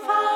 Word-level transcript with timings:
far. 0.00 0.33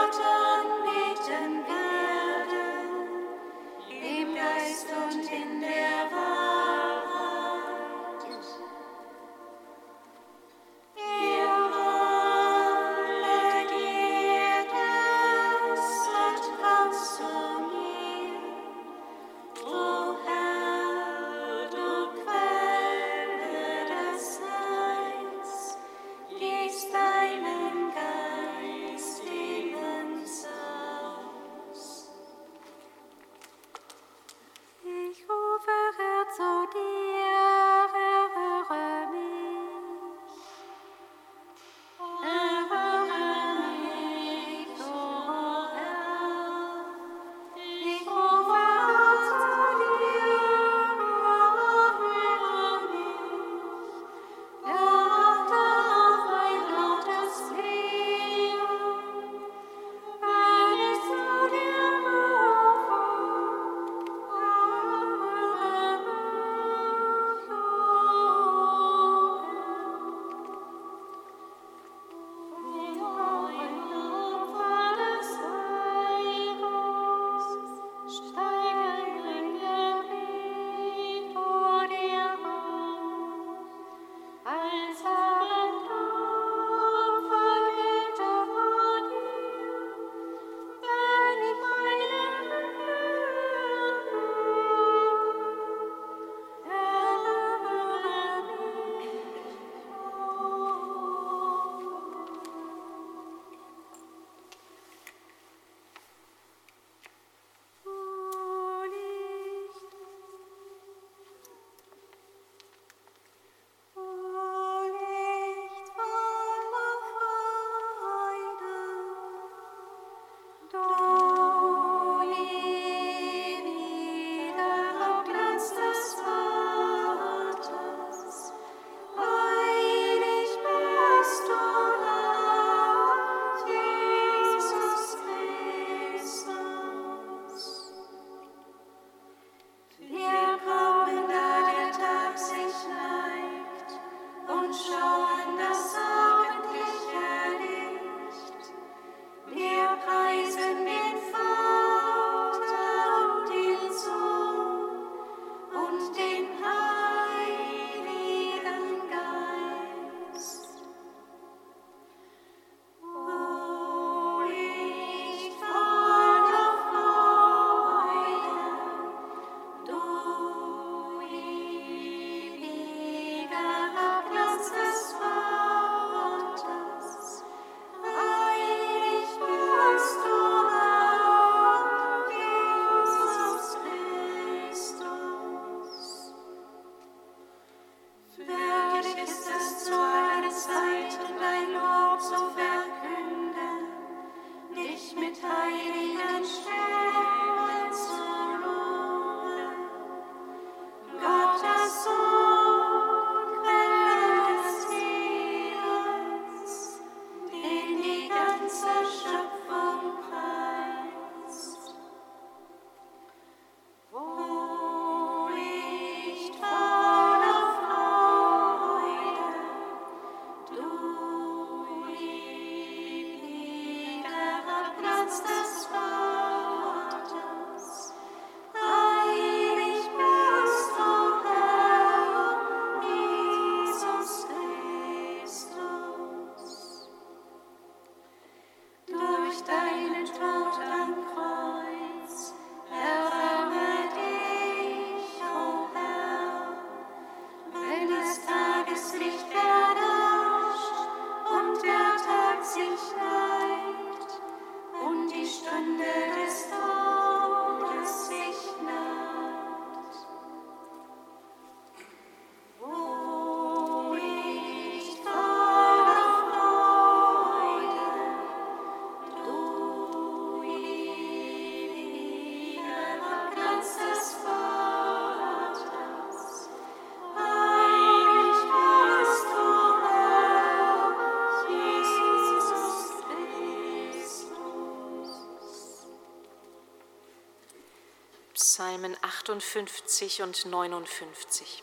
58 289.49 290.43
und 290.43 290.67
59. 290.67 291.83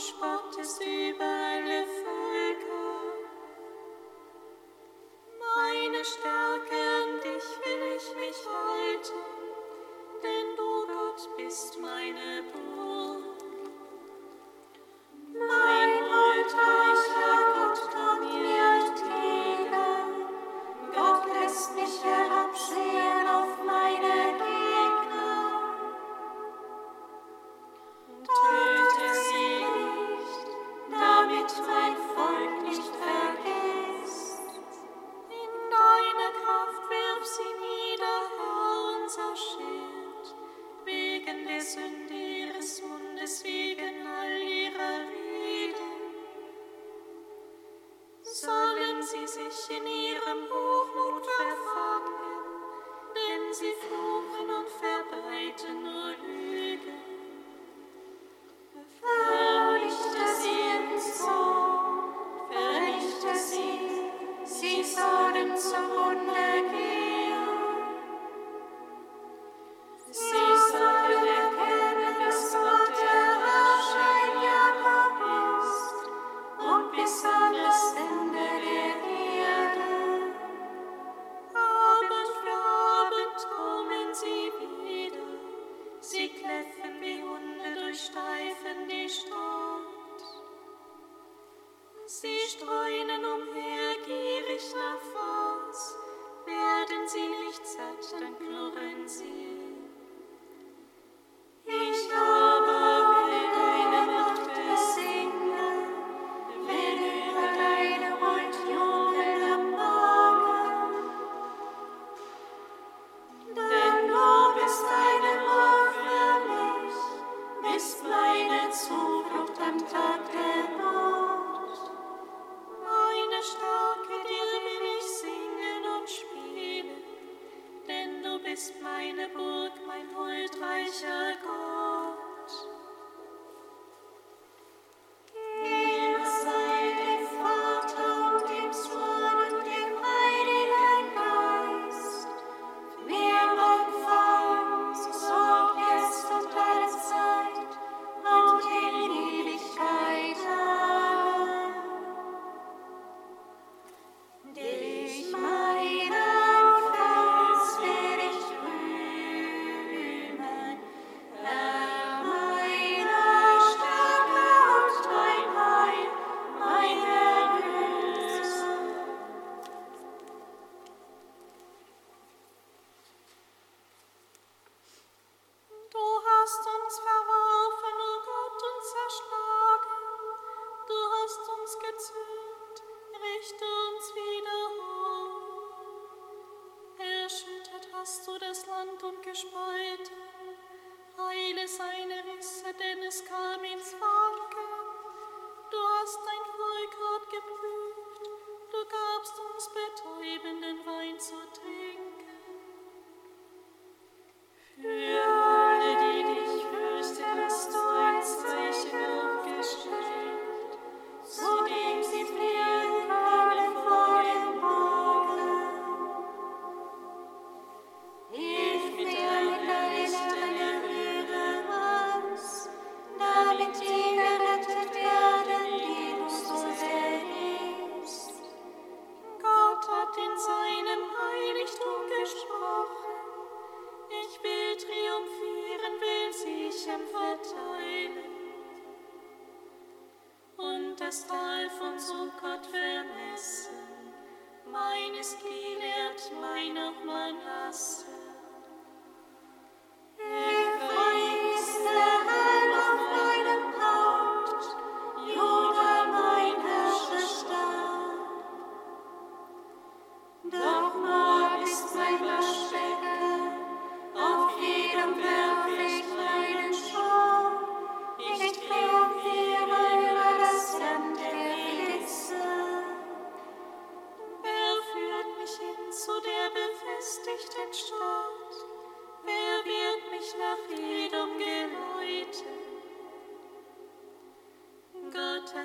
du 0.00 0.29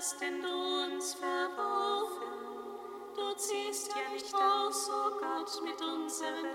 hast 0.05 0.21
denn 0.21 0.39
du 0.39 0.47
uns 0.47 1.15
verworfen? 1.15 2.27
Du 3.15 3.33
ziehst 3.37 3.89
ja 3.89 4.13
nicht 4.13 4.33
aus, 4.35 4.87
o 4.89 4.93
oh 4.93 5.19
Gott, 5.19 5.63
mit 5.63 5.81
unseren 5.81 6.45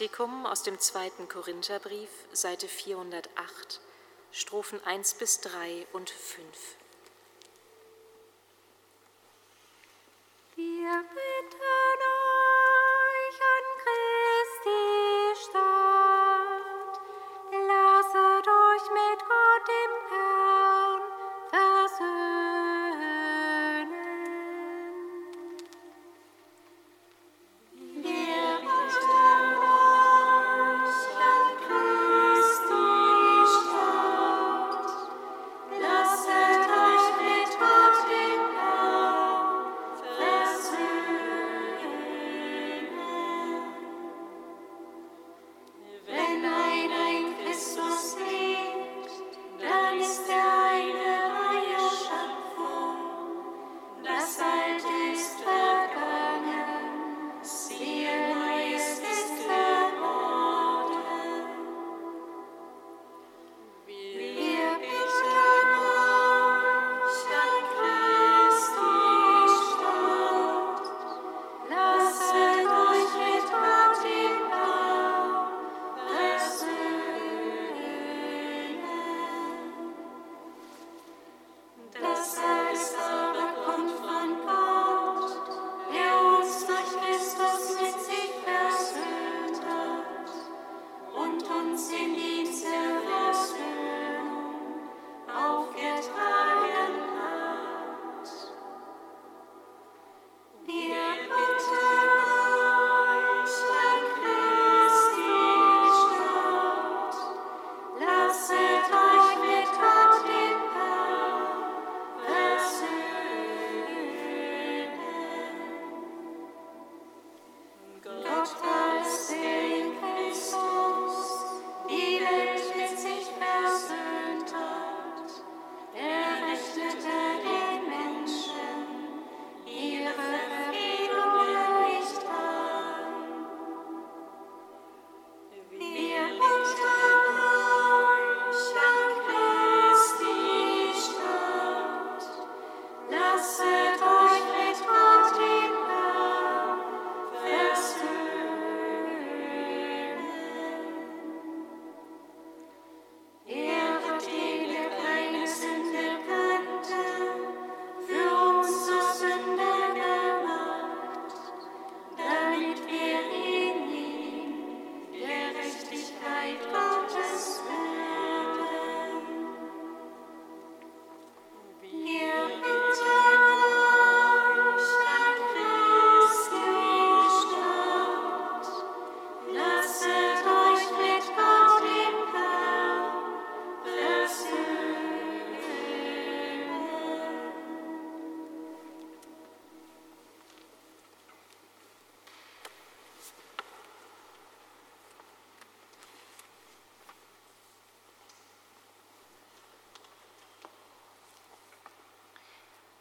Kantikum 0.00 0.46
aus 0.46 0.62
dem 0.62 0.78
zweiten 0.78 1.28
Korintherbrief, 1.28 2.08
Seite 2.32 2.68
408, 2.68 3.82
Strophen 4.32 4.82
1 4.82 5.12
bis 5.12 5.42
3 5.42 5.86
und 5.92 6.08
5. 6.08 6.46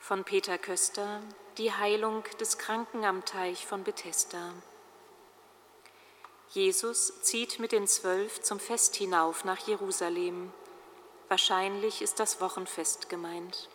Von 0.09 0.23
Peter 0.23 0.57
Köster 0.57 1.21
Die 1.59 1.71
Heilung 1.71 2.23
des 2.39 2.57
Kranken 2.57 3.05
am 3.05 3.25
Teich 3.25 3.67
von 3.67 3.83
Bethesda. 3.83 4.53
Jesus 6.49 7.21
zieht 7.21 7.59
mit 7.59 7.71
den 7.71 7.85
Zwölf 7.85 8.41
zum 8.41 8.59
Fest 8.59 8.95
hinauf 8.95 9.45
nach 9.45 9.59
Jerusalem. 9.67 10.51
Wahrscheinlich 11.27 12.01
ist 12.01 12.19
das 12.19 12.41
Wochenfest 12.41 13.07
gemeint. 13.09 13.69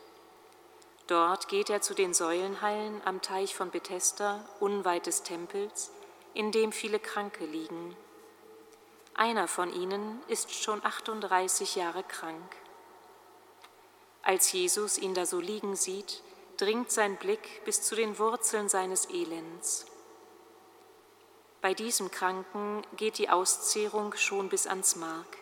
Dort 1.06 1.46
geht 1.46 1.70
er 1.70 1.82
zu 1.82 1.94
den 1.94 2.12
Säulenhallen 2.12 3.00
am 3.04 3.22
Teich 3.22 3.54
von 3.54 3.70
Bethesda, 3.70 4.44
unweit 4.58 5.06
des 5.06 5.22
Tempels, 5.22 5.92
in 6.34 6.50
dem 6.50 6.72
viele 6.72 6.98
Kranke 6.98 7.46
liegen. 7.46 7.96
Einer 9.14 9.46
von 9.46 9.72
ihnen 9.72 10.20
ist 10.26 10.52
schon 10.52 10.84
38 10.84 11.76
Jahre 11.76 12.02
krank. 12.02 12.56
Als 14.24 14.52
Jesus 14.52 14.96
ihn 14.96 15.12
da 15.12 15.26
so 15.26 15.38
liegen 15.38 15.76
sieht, 15.76 16.22
dringt 16.56 16.90
sein 16.90 17.16
Blick 17.16 17.62
bis 17.66 17.82
zu 17.82 17.94
den 17.94 18.18
Wurzeln 18.18 18.70
seines 18.70 19.10
Elends. 19.10 19.84
Bei 21.60 21.74
diesem 21.74 22.10
Kranken 22.10 22.82
geht 22.96 23.18
die 23.18 23.28
Auszehrung 23.28 24.14
schon 24.16 24.48
bis 24.48 24.66
ans 24.66 24.96
Mark. 24.96 25.38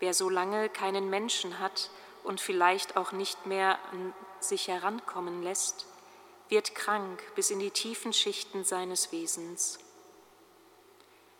Wer 0.00 0.12
so 0.12 0.28
lange 0.28 0.68
keinen 0.68 1.08
Menschen 1.08 1.58
hat 1.58 1.90
und 2.24 2.42
vielleicht 2.42 2.98
auch 2.98 3.12
nicht 3.12 3.46
mehr 3.46 3.78
an 3.90 4.12
sich 4.38 4.68
herankommen 4.68 5.42
lässt, 5.42 5.86
wird 6.50 6.74
krank 6.74 7.22
bis 7.36 7.50
in 7.50 7.58
die 7.58 7.70
tiefen 7.70 8.12
Schichten 8.12 8.64
seines 8.64 9.12
Wesens. 9.12 9.78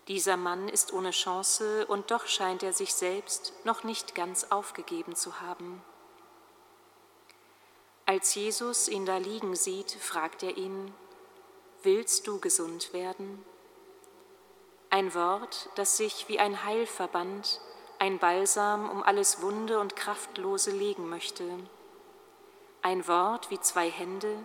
Dieser 0.08 0.38
Mann 0.38 0.70
ist 0.70 0.94
ohne 0.94 1.10
Chance 1.10 1.86
und 1.86 2.10
doch 2.10 2.26
scheint 2.26 2.62
er 2.62 2.72
sich 2.72 2.94
selbst 2.94 3.52
noch 3.64 3.84
nicht 3.84 4.14
ganz 4.14 4.44
aufgegeben 4.44 5.14
zu 5.14 5.42
haben. 5.42 5.82
Als 8.08 8.34
Jesus 8.34 8.88
ihn 8.88 9.04
da 9.04 9.18
liegen 9.18 9.54
sieht, 9.54 9.90
fragt 9.90 10.42
er 10.42 10.56
ihn, 10.56 10.94
Willst 11.82 12.26
du 12.26 12.40
gesund 12.40 12.94
werden? 12.94 13.44
Ein 14.88 15.12
Wort, 15.12 15.68
das 15.74 15.98
sich 15.98 16.26
wie 16.26 16.38
ein 16.38 16.64
Heilverband, 16.64 17.60
ein 17.98 18.18
Balsam 18.18 18.88
um 18.88 19.02
alles 19.02 19.42
Wunde 19.42 19.78
und 19.78 19.94
Kraftlose 19.94 20.70
legen 20.70 21.10
möchte. 21.10 21.44
Ein 22.80 23.06
Wort 23.06 23.50
wie 23.50 23.60
zwei 23.60 23.90
Hände, 23.90 24.38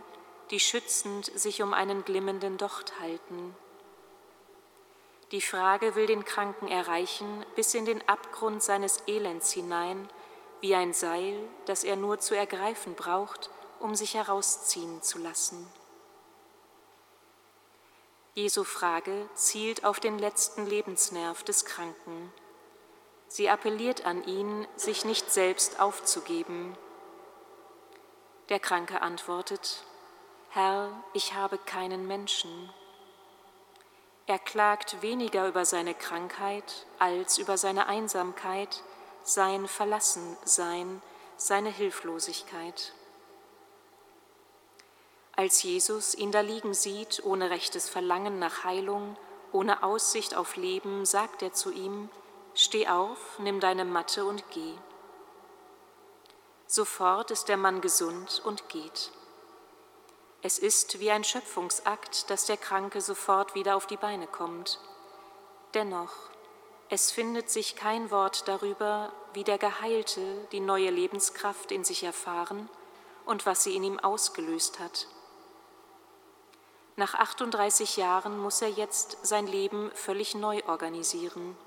die 0.51 0.59
schützend 0.59 1.27
sich 1.27 1.61
um 1.63 1.73
einen 1.73 2.03
glimmenden 2.03 2.57
Docht 2.57 2.99
halten. 2.99 3.55
Die 5.31 5.39
Frage 5.39 5.95
will 5.95 6.07
den 6.07 6.25
Kranken 6.25 6.67
erreichen 6.67 7.45
bis 7.55 7.73
in 7.73 7.85
den 7.85 8.05
Abgrund 8.09 8.61
seines 8.61 9.03
Elends 9.07 9.53
hinein, 9.53 10.09
wie 10.63 10.75
ein 10.75 10.93
Seil, 10.93 11.37
das 11.65 11.83
er 11.83 11.97
nur 11.97 12.19
zu 12.19 12.37
ergreifen 12.37 12.95
braucht, 12.95 13.49
um 13.81 13.95
sich 13.95 14.13
herausziehen 14.13 15.01
zu 15.01 15.17
lassen. 15.19 15.67
Jesu 18.33 18.63
Frage 18.63 19.29
zielt 19.35 19.83
auf 19.83 19.99
den 19.99 20.17
letzten 20.17 20.65
Lebensnerv 20.65 21.43
des 21.43 21.65
Kranken. 21.65 22.31
Sie 23.27 23.49
appelliert 23.49 24.05
an 24.05 24.23
ihn, 24.23 24.65
sich 24.77 25.03
nicht 25.03 25.33
selbst 25.33 25.81
aufzugeben. 25.81 26.77
Der 28.47 28.61
Kranke 28.61 29.01
antwortet, 29.01 29.83
Herr, 30.47 31.03
ich 31.11 31.33
habe 31.33 31.57
keinen 31.57 32.07
Menschen. 32.07 32.71
Er 34.27 34.39
klagt 34.39 35.01
weniger 35.01 35.45
über 35.49 35.65
seine 35.65 35.93
Krankheit 35.93 36.85
als 36.99 37.37
über 37.37 37.57
seine 37.57 37.87
Einsamkeit, 37.87 38.81
sein 39.23 39.67
Verlassensein, 39.67 41.01
seine 41.37 41.69
Hilflosigkeit. 41.69 42.93
Als 45.35 45.63
Jesus 45.63 46.13
ihn 46.13 46.31
da 46.31 46.41
liegen 46.41 46.73
sieht, 46.73 47.23
ohne 47.23 47.49
rechtes 47.49 47.89
Verlangen 47.89 48.37
nach 48.37 48.63
Heilung, 48.63 49.17
ohne 49.51 49.81
Aussicht 49.83 50.35
auf 50.35 50.55
Leben, 50.55 51.05
sagt 51.05 51.41
er 51.41 51.53
zu 51.53 51.71
ihm, 51.71 52.09
Steh 52.55 52.87
auf, 52.87 53.39
nimm 53.39 53.59
deine 53.59 53.83
Matte 53.83 54.25
und 54.25 54.43
geh. 54.51 54.75
Sofort 56.67 57.31
ist 57.31 57.49
der 57.49 57.57
Mann 57.57 57.81
gesund 57.81 58.43
und 58.45 58.69
geht. 58.69 59.11
Es 60.43 60.59
ist 60.59 60.99
wie 60.99 61.09
ein 61.09 61.23
Schöpfungsakt, 61.23 62.29
dass 62.29 62.45
der 62.45 62.57
Kranke 62.57 63.01
sofort 63.01 63.55
wieder 63.55 63.75
auf 63.75 63.87
die 63.87 63.97
Beine 63.97 64.27
kommt. 64.27 64.79
Dennoch, 65.73 66.11
es 66.89 67.11
findet 67.11 67.49
sich 67.49 67.75
kein 67.75 68.11
Wort 68.11 68.47
darüber, 68.47 69.11
wie 69.33 69.43
der 69.43 69.57
Geheilte 69.57 70.47
die 70.51 70.59
neue 70.59 70.89
Lebenskraft 70.89 71.71
in 71.71 71.83
sich 71.83 72.03
erfahren 72.03 72.69
und 73.25 73.45
was 73.45 73.63
sie 73.63 73.75
in 73.75 73.83
ihm 73.83 73.99
ausgelöst 73.99 74.79
hat. 74.79 75.07
Nach 76.95 77.15
38 77.15 77.97
Jahren 77.97 78.37
muss 78.37 78.61
er 78.61 78.69
jetzt 78.69 79.17
sein 79.23 79.47
Leben 79.47 79.89
völlig 79.95 80.35
neu 80.35 80.61
organisieren. 80.67 81.57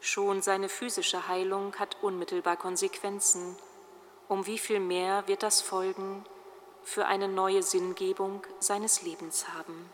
Schon 0.00 0.42
seine 0.42 0.68
physische 0.68 1.28
Heilung 1.28 1.76
hat 1.76 2.02
unmittelbar 2.02 2.56
Konsequenzen. 2.56 3.56
Um 4.26 4.46
wie 4.46 4.58
viel 4.58 4.80
mehr 4.80 5.28
wird 5.28 5.44
das 5.44 5.60
Folgen 5.60 6.24
für 6.82 7.06
eine 7.06 7.28
neue 7.28 7.62
Sinngebung 7.62 8.44
seines 8.58 9.02
Lebens 9.02 9.46
haben? 9.54 9.88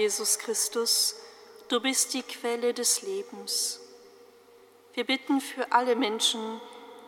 Jesus 0.00 0.38
Christus, 0.38 1.14
du 1.68 1.78
bist 1.78 2.14
die 2.14 2.22
Quelle 2.22 2.72
des 2.72 3.02
Lebens. 3.02 3.80
Wir 4.94 5.04
bitten 5.04 5.42
für 5.42 5.72
alle 5.72 5.94
Menschen, 5.94 6.58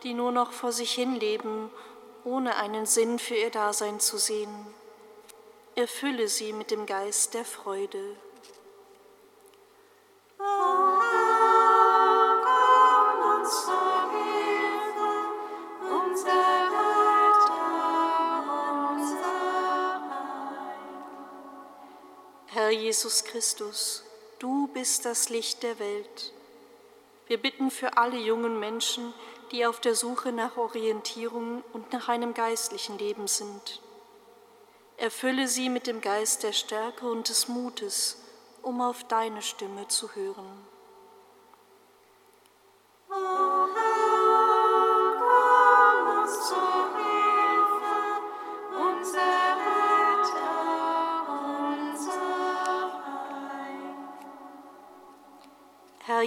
die 0.03 0.13
nur 0.13 0.31
noch 0.31 0.53
vor 0.53 0.73
sich 0.73 0.93
hin 0.93 1.17
leben, 1.17 1.71
ohne 2.23 2.55
einen 2.57 2.85
Sinn 2.85 3.19
für 3.19 3.35
ihr 3.35 3.49
Dasein 3.49 3.99
zu 3.99 4.19
sehen. 4.19 4.67
Erfülle 5.75 6.29
sie 6.29 6.53
mit 6.53 6.71
dem 6.71 6.85
Geist 6.85 7.33
der 7.33 7.47
Freude. 7.47 8.15
Jesus 22.93 23.25
Christus, 23.25 24.03
du 24.39 24.67
bist 24.67 25.07
das 25.07 25.31
Licht 25.31 25.63
der 25.63 25.79
Welt. 25.79 26.31
Wir 27.27 27.39
bitten 27.41 27.71
für 27.71 27.97
alle 27.97 28.19
jungen 28.19 28.61
Menschen, 28.61 29.15
die 29.51 29.65
auf 29.65 29.81
der 29.81 29.95
Suche 29.95 30.31
nach 30.31 30.59
Orientierung 30.59 31.65
und 31.73 31.91
nach 31.95 32.11
einem 32.11 32.35
geistlichen 32.35 32.99
Leben 32.99 33.29
sind. 33.29 33.81
Erfülle 34.99 35.49
sie 35.49 35.71
mit 35.71 35.87
dem 35.87 36.03
Geist 36.03 36.43
der 36.43 36.53
Stärke 36.53 37.11
und 37.11 37.31
des 37.31 37.49
Mutes, 37.49 38.19
um 38.61 38.83
auf 38.83 39.05
deine 39.05 39.41
Stimme 39.41 39.89
zu 39.89 40.15
hören. 40.15 40.62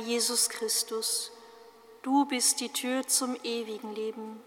Jesus 0.05 0.49
Christus, 0.49 1.31
du 2.03 2.25
bist 2.25 2.59
die 2.59 2.69
Tür 2.69 3.07
zum 3.07 3.35
ewigen 3.43 3.95
Leben. 3.95 4.39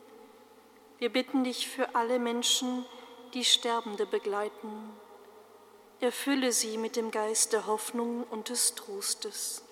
Wir 0.99 1.13
bitten 1.13 1.43
dich 1.43 1.69
für 1.69 1.97
alle 1.97 2.21
Menschen, 2.21 2.87
die 3.35 3.45
Sterbende 3.45 4.07
begleiten. 4.07 4.93
Erfülle 5.99 6.53
sie 6.53 6.79
mit 6.79 6.95
dem 6.95 7.11
Geist 7.11 7.53
der 7.53 7.67
Hoffnung 7.67 8.23
und 8.31 8.51
des 8.51 8.77
Trostes. 8.77 9.65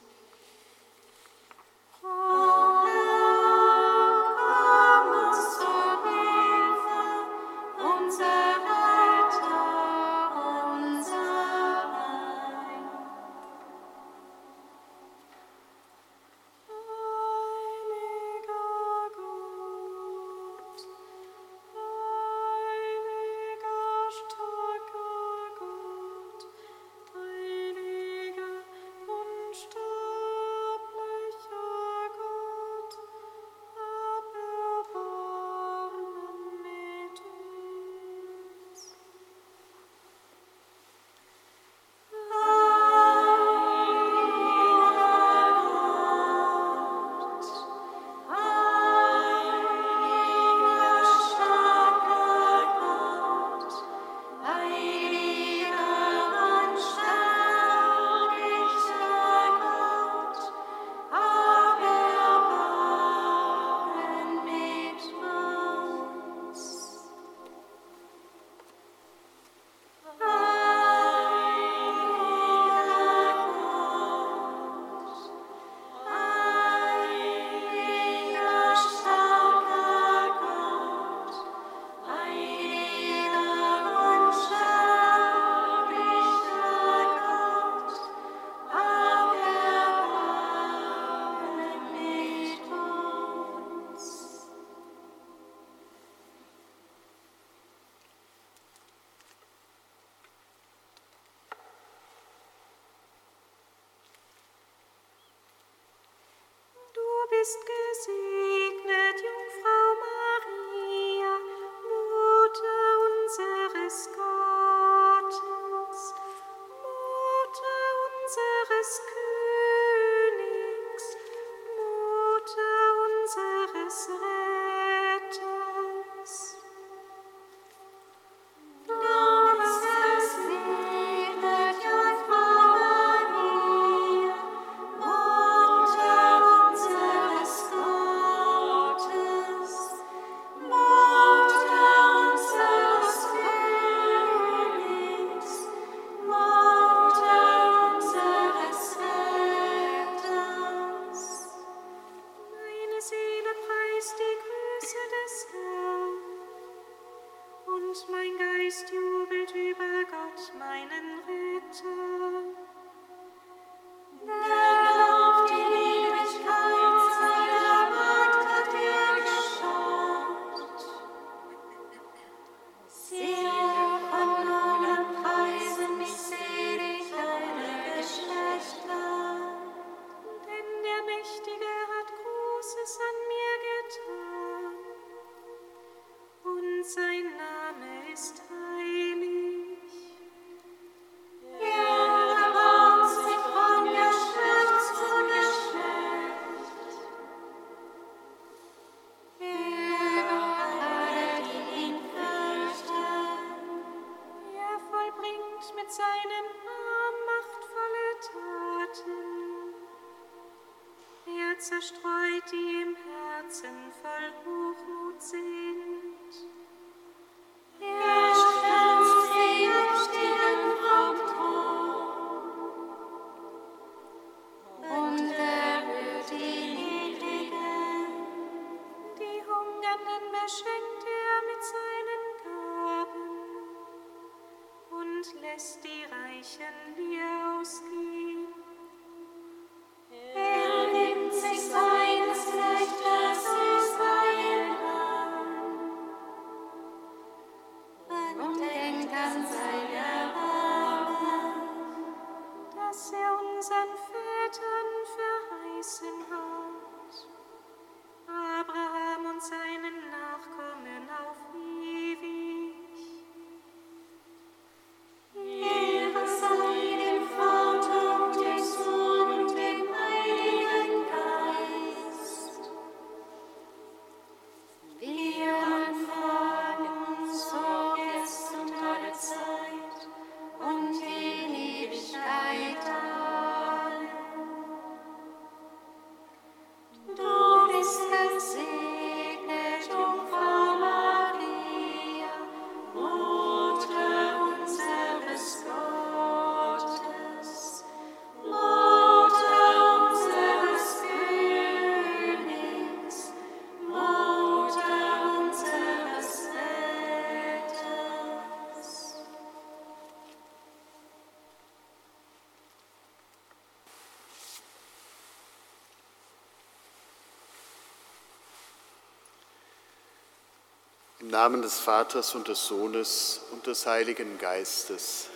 Namen 321.36 321.60
des 321.60 321.78
Vaters 321.80 322.34
und 322.34 322.48
des 322.48 322.66
Sohnes 322.66 323.42
und 323.52 323.66
des 323.66 323.84
Heiligen 323.84 324.38
Geistes. 324.38 325.28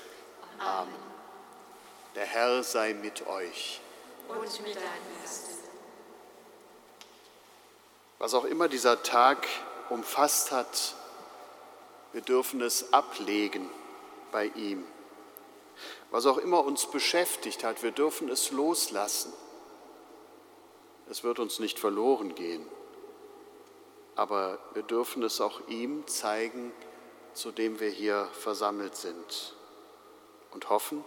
Amen. 0.59 0.95
Der 2.15 2.25
Herr 2.25 2.63
sei 2.63 2.95
mit 2.95 3.27
euch. 3.27 3.83
Und 4.27 4.63
mit 4.63 4.77
deinem 4.77 5.21
Geist. 5.21 5.51
Was 8.19 8.33
auch 8.33 8.47
immer 8.47 8.69
dieser 8.69 9.03
Tag 9.03 9.47
umfasst 9.91 10.53
hat, 10.53 10.95
wir 12.15 12.23
dürfen 12.23 12.63
es 12.63 12.95
ablegen 12.95 13.69
bei 14.33 14.47
ihm. 14.47 14.87
Was 16.11 16.25
auch 16.25 16.39
immer 16.39 16.65
uns 16.65 16.91
beschäftigt 16.91 17.63
hat, 17.63 17.83
wir 17.83 17.93
dürfen 17.93 18.31
es 18.31 18.53
loslassen. 18.53 19.35
Es 21.11 21.25
wird 21.25 21.39
uns 21.39 21.59
nicht 21.59 21.79
verloren 21.79 22.35
gehen, 22.35 22.67
aber 24.21 24.59
wir 24.75 24.83
dürfen 24.83 25.23
es 25.23 25.41
auch 25.41 25.67
ihm 25.69 26.07
zeigen, 26.07 26.75
zu 27.33 27.53
dem 27.53 27.81
wir 27.81 27.89
hier 27.89 28.29
versammelt 28.35 28.95
sind 28.95 29.55
und 30.51 30.69
hoffen, 30.69 31.03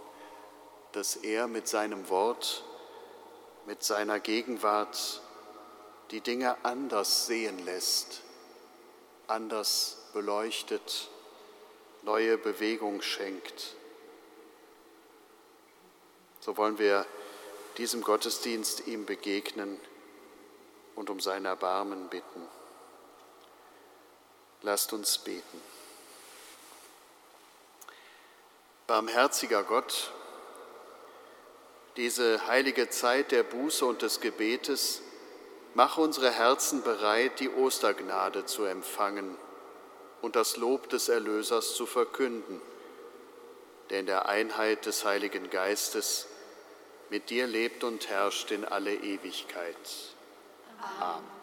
dass 0.94 1.18
er 1.18 1.46
mit 1.46 1.68
seinem 1.68 2.10
Wort, 2.10 2.64
mit 3.68 3.84
seiner 3.84 4.20
Gegenwart 4.20 5.22
die 6.10 6.22
Dinge 6.22 6.58
anders 6.66 7.28
sehen 7.28 7.64
lässt, 7.66 8.24
anders 9.28 10.08
beleuchtet, 10.14 11.08
neue 12.02 12.40
Bewegung 12.40 13.04
schenkt. 13.04 13.76
So 16.40 16.58
wollen 16.58 16.80
wir 16.80 17.06
diesem 17.78 18.02
Gottesdienst 18.02 18.88
ihm 18.88 19.06
begegnen 19.06 19.80
und 20.96 21.12
um 21.12 21.20
sein 21.20 21.46
Erbarmen 21.46 22.10
bitten. 22.10 22.48
Lasst 24.64 24.94
uns 24.94 25.18
beten. 25.18 25.62
Barmherziger 28.88 29.64
Gott, 29.64 30.12
diese 31.98 32.48
heilige 32.48 32.90
Zeit 32.90 33.32
der 33.32 33.44
Buße 33.44 33.86
und 33.86 34.02
des 34.02 34.22
Gebetes, 34.22 35.02
mache 35.74 36.02
unsere 36.02 36.32
Herzen 36.32 36.82
bereit, 36.84 37.40
die 37.40 37.50
Ostergnade 37.50 38.46
zu 38.46 38.64
empfangen 38.64 39.38
und 40.22 40.36
das 40.36 40.56
Lob 40.56 40.90
des 40.90 41.10
Erlösers 41.10 41.76
zu 41.76 41.86
verkünden, 41.86 42.62
der 43.90 44.00
in 44.00 44.06
der 44.06 44.28
Einheit 44.30 44.86
des 44.86 45.04
Heiligen 45.04 45.50
Geistes 45.50 46.28
mit 47.10 47.30
dir 47.30 47.48
lebt 47.48 47.84
und 47.84 48.10
herrscht 48.10 48.52
in 48.52 48.64
alle 48.64 48.94
Ewigkeit. 48.94 49.76
Amen. 51.00 51.43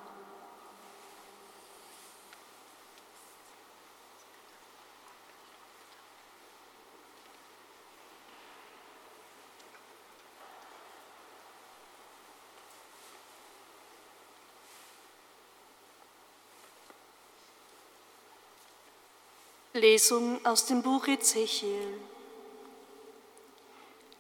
Lesung 19.72 20.44
aus 20.44 20.66
dem 20.66 20.82
Buch 20.82 21.06
Ezechiel. 21.06 22.00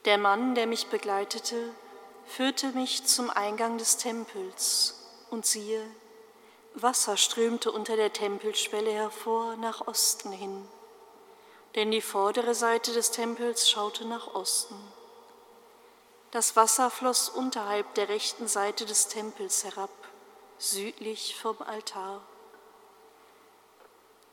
Der 0.04 0.16
Mann, 0.16 0.54
der 0.54 0.68
mich 0.68 0.86
begleitete, 0.86 1.74
führte 2.24 2.68
mich 2.68 3.04
zum 3.06 3.30
Eingang 3.30 3.76
des 3.76 3.96
Tempels, 3.96 5.08
und 5.28 5.44
siehe, 5.44 5.84
Wasser 6.74 7.16
strömte 7.16 7.72
unter 7.72 7.96
der 7.96 8.12
Tempelschwelle 8.12 8.92
hervor 8.92 9.56
nach 9.56 9.88
Osten 9.88 10.30
hin, 10.30 10.68
denn 11.74 11.90
die 11.90 12.00
vordere 12.00 12.54
Seite 12.54 12.92
des 12.92 13.10
Tempels 13.10 13.68
schaute 13.68 14.04
nach 14.04 14.32
Osten. 14.32 14.76
Das 16.30 16.54
Wasser 16.54 16.90
floss 16.90 17.28
unterhalb 17.28 17.92
der 17.94 18.08
rechten 18.08 18.46
Seite 18.46 18.86
des 18.86 19.08
Tempels 19.08 19.64
herab, 19.64 19.90
südlich 20.58 21.34
vom 21.34 21.60
Altar. 21.60 22.22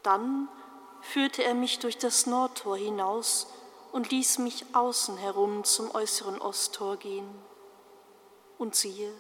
Dann 0.04 0.48
führte 1.02 1.44
er 1.44 1.54
mich 1.54 1.80
durch 1.80 1.98
das 1.98 2.26
Nordtor 2.26 2.78
hinaus 2.78 3.48
und 3.92 4.12
ließ 4.12 4.40
mich 4.40 4.66
außen 4.74 5.18
herum 5.18 5.64
zum 5.64 5.94
äußeren 5.94 6.40
Osttor 6.42 6.98
gehen. 6.98 7.30
Und 8.58 8.76
siehe, 8.76 9.14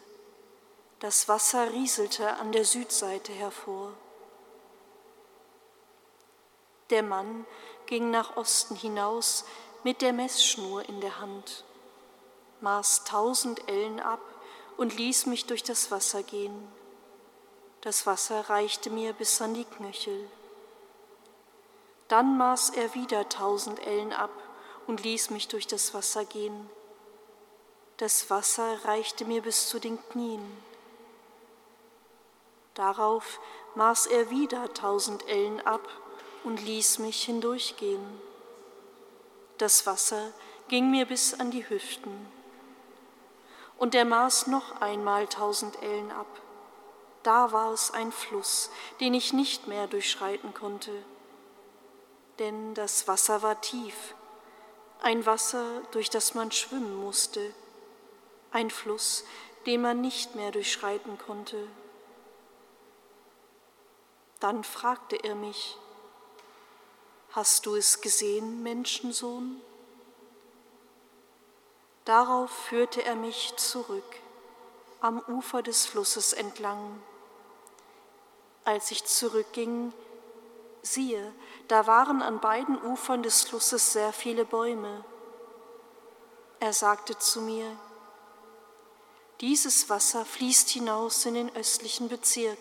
das 0.99 1.27
Wasser 1.27 1.71
rieselte 1.71 2.37
an 2.37 2.51
der 2.51 2.65
Südseite 2.65 3.31
hervor. 3.31 3.93
Der 6.89 7.03
Mann 7.03 7.45
ging 7.85 8.09
nach 8.09 8.35
Osten 8.37 8.75
hinaus 8.75 9.45
mit 9.83 10.01
der 10.01 10.13
Messschnur 10.13 10.87
in 10.87 11.01
der 11.01 11.19
Hand, 11.19 11.65
maß 12.61 13.03
tausend 13.03 13.67
Ellen 13.69 13.99
ab 13.99 14.21
und 14.77 14.97
ließ 14.97 15.25
mich 15.27 15.45
durch 15.45 15.63
das 15.63 15.91
Wasser 15.91 16.23
gehen. 16.23 16.67
Das 17.81 18.05
Wasser 18.05 18.49
reichte 18.49 18.89
mir 18.89 19.13
bis 19.13 19.41
an 19.41 19.53
die 19.53 19.65
Knöchel. 19.65 20.29
Dann 22.07 22.37
maß 22.37 22.69
er 22.69 22.93
wieder 22.93 23.27
tausend 23.27 23.85
Ellen 23.85 24.13
ab 24.13 24.31
und 24.87 25.03
ließ 25.03 25.29
mich 25.31 25.49
durch 25.49 25.67
das 25.67 25.93
Wasser 25.93 26.23
gehen. 26.23 26.69
Das 27.97 28.29
Wasser 28.29 28.85
reichte 28.85 29.25
mir 29.25 29.41
bis 29.41 29.67
zu 29.67 29.79
den 29.79 29.99
Knien. 30.09 30.45
Darauf 32.75 33.39
maß 33.75 34.05
er 34.05 34.29
wieder 34.29 34.73
tausend 34.73 35.27
Ellen 35.27 35.59
ab 35.65 35.85
und 36.43 36.63
ließ 36.63 36.99
mich 36.99 37.23
hindurchgehen. 37.23 38.21
Das 39.57 39.85
Wasser 39.85 40.31
ging 40.69 40.91
mir 40.91 41.07
bis 41.07 41.33
an 41.33 41.51
die 41.51 41.67
Hüften. 41.67 42.27
Und 43.77 43.95
er 43.95 44.05
maß 44.05 44.47
noch 44.47 44.79
einmal 44.79 45.27
tausend 45.27 45.81
Ellen 45.81 46.11
ab. 46.11 46.27
Da 47.23 47.51
war 47.51 47.73
es 47.73 47.91
ein 47.91 48.11
Fluss, 48.11 48.69
den 49.01 49.13
ich 49.13 49.33
nicht 49.33 49.67
mehr 49.67 49.87
durchschreiten 49.87 50.53
konnte 50.53 50.93
denn 52.39 52.73
das 52.73 53.07
Wasser 53.07 53.41
war 53.41 53.61
tief, 53.61 54.15
ein 55.01 55.25
Wasser, 55.25 55.81
durch 55.91 56.09
das 56.09 56.33
man 56.33 56.51
schwimmen 56.51 56.95
musste, 56.95 57.53
ein 58.51 58.69
Fluss, 58.69 59.23
den 59.65 59.81
man 59.81 60.01
nicht 60.01 60.35
mehr 60.35 60.51
durchschreiten 60.51 61.17
konnte. 61.17 61.67
Dann 64.39 64.63
fragte 64.63 65.15
er 65.17 65.35
mich, 65.35 65.77
Hast 67.31 67.65
du 67.65 67.75
es 67.75 68.01
gesehen, 68.01 68.63
Menschensohn? 68.63 69.61
Darauf 72.05 72.49
führte 72.49 73.03
er 73.03 73.15
mich 73.15 73.53
zurück, 73.57 74.15
am 75.01 75.19
Ufer 75.27 75.61
des 75.61 75.85
Flusses 75.85 76.33
entlang. 76.33 77.01
Als 78.63 78.91
ich 78.91 79.05
zurückging, 79.05 79.93
siehe, 80.81 81.33
da 81.67 81.85
waren 81.87 82.21
an 82.21 82.39
beiden 82.39 82.81
Ufern 82.81 83.23
des 83.23 83.43
Flusses 83.43 83.93
sehr 83.93 84.13
viele 84.13 84.45
Bäume. 84.45 85.03
Er 86.59 86.73
sagte 86.73 87.17
zu 87.17 87.41
mir, 87.41 87.77
dieses 89.41 89.89
Wasser 89.89 90.25
fließt 90.25 90.69
hinaus 90.69 91.25
in 91.25 91.35
den 91.35 91.55
östlichen 91.55 92.09
Bezirk, 92.09 92.57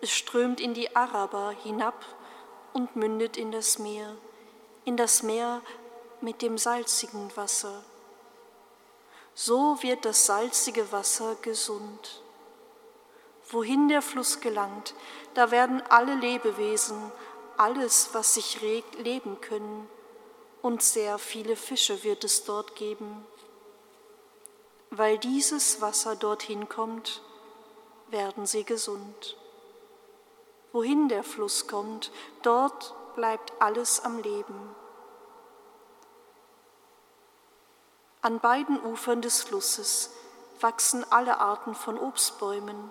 es 0.00 0.10
strömt 0.10 0.60
in 0.60 0.74
die 0.74 0.96
Araber 0.96 1.54
hinab 1.62 2.04
und 2.72 2.96
mündet 2.96 3.36
in 3.36 3.52
das 3.52 3.78
Meer, 3.78 4.16
in 4.84 4.96
das 4.96 5.22
Meer 5.22 5.62
mit 6.20 6.42
dem 6.42 6.58
salzigen 6.58 7.30
Wasser. 7.36 7.84
So 9.34 9.80
wird 9.82 10.04
das 10.04 10.26
salzige 10.26 10.90
Wasser 10.90 11.36
gesund. 11.42 12.22
Wohin 13.50 13.88
der 13.88 14.02
Fluss 14.02 14.40
gelangt, 14.40 14.94
da 15.34 15.50
werden 15.50 15.82
alle 15.88 16.14
Lebewesen, 16.16 17.12
alles, 17.58 18.10
was 18.12 18.34
sich 18.34 18.62
regt, 18.62 18.94
leben 18.96 19.40
können, 19.40 19.88
und 20.62 20.82
sehr 20.82 21.18
viele 21.18 21.56
Fische 21.56 22.02
wird 22.04 22.24
es 22.24 22.44
dort 22.44 22.74
geben. 22.74 23.26
Weil 24.90 25.18
dieses 25.18 25.80
Wasser 25.80 26.16
dorthin 26.16 26.68
kommt, 26.68 27.22
werden 28.08 28.46
sie 28.46 28.64
gesund. 28.64 29.36
Wohin 30.72 31.08
der 31.08 31.22
Fluss 31.22 31.66
kommt, 31.66 32.10
dort 32.42 32.94
bleibt 33.14 33.52
alles 33.60 34.00
am 34.00 34.18
Leben. 34.18 34.74
An 38.20 38.40
beiden 38.40 38.80
Ufern 38.84 39.22
des 39.22 39.42
Flusses 39.42 40.10
wachsen 40.60 41.04
alle 41.10 41.38
Arten 41.38 41.74
von 41.74 41.98
Obstbäumen. 41.98 42.90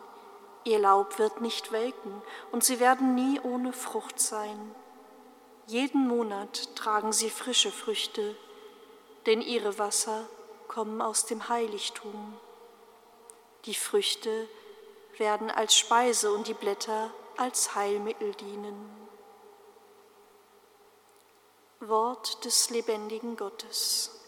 Ihr 0.67 0.79
Laub 0.79 1.17
wird 1.17 1.39
nicht 1.39 1.71
welken 1.71 2.21
und 2.51 2.61
sie 2.61 2.81
werden 2.81 3.15
nie 3.15 3.39
ohne 3.39 3.71
Frucht 3.71 4.19
sein. 4.19 4.75
Jeden 5.65 6.09
Monat 6.09 6.75
tragen 6.75 7.13
sie 7.13 7.29
frische 7.29 7.71
Früchte, 7.71 8.35
denn 9.27 9.39
ihre 9.41 9.79
Wasser 9.79 10.27
kommen 10.67 11.01
aus 11.01 11.25
dem 11.25 11.47
Heiligtum. 11.47 12.37
Die 13.63 13.75
Früchte 13.75 14.49
werden 15.17 15.49
als 15.49 15.73
Speise 15.73 16.33
und 16.33 16.47
die 16.47 16.53
Blätter 16.53 17.11
als 17.37 17.73
Heilmittel 17.73 18.33
dienen. 18.33 19.07
Wort 21.79 22.43
des 22.43 22.71
lebendigen 22.71 23.37
Gottes. 23.37 24.19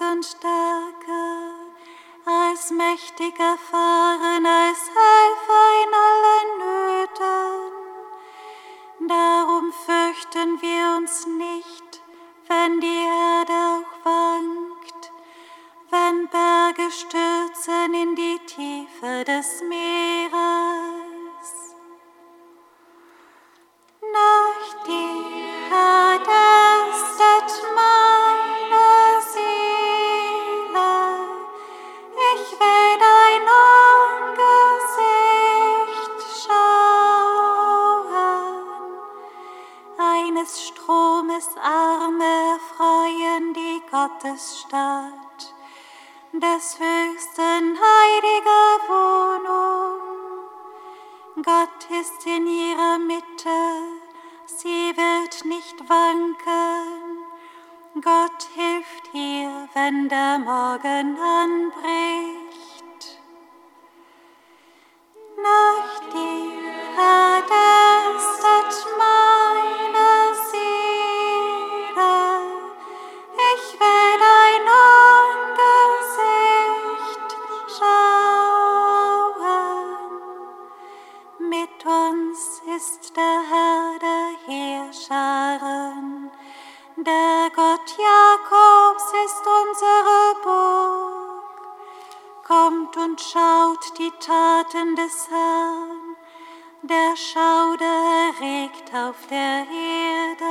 Herr, 0.00 0.16
tastet 2.24 2.72
meine 2.72 2.96
Seele. 61.30 62.39
Regt 98.40 98.94
auf 98.94 99.26
der 99.28 99.66
Erde. 99.68 100.49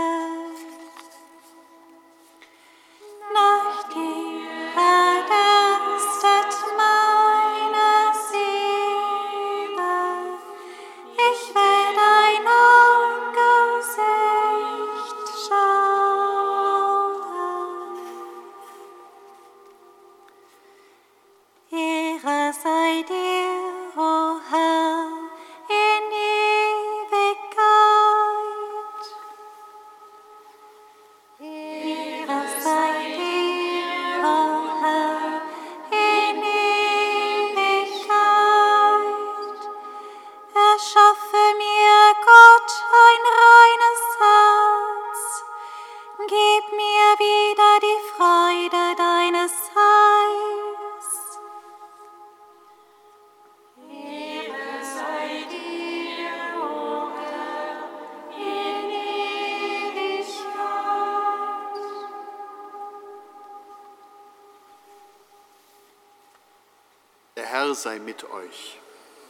Sei 67.81 67.99
mit 67.99 68.29
euch. 68.29 68.79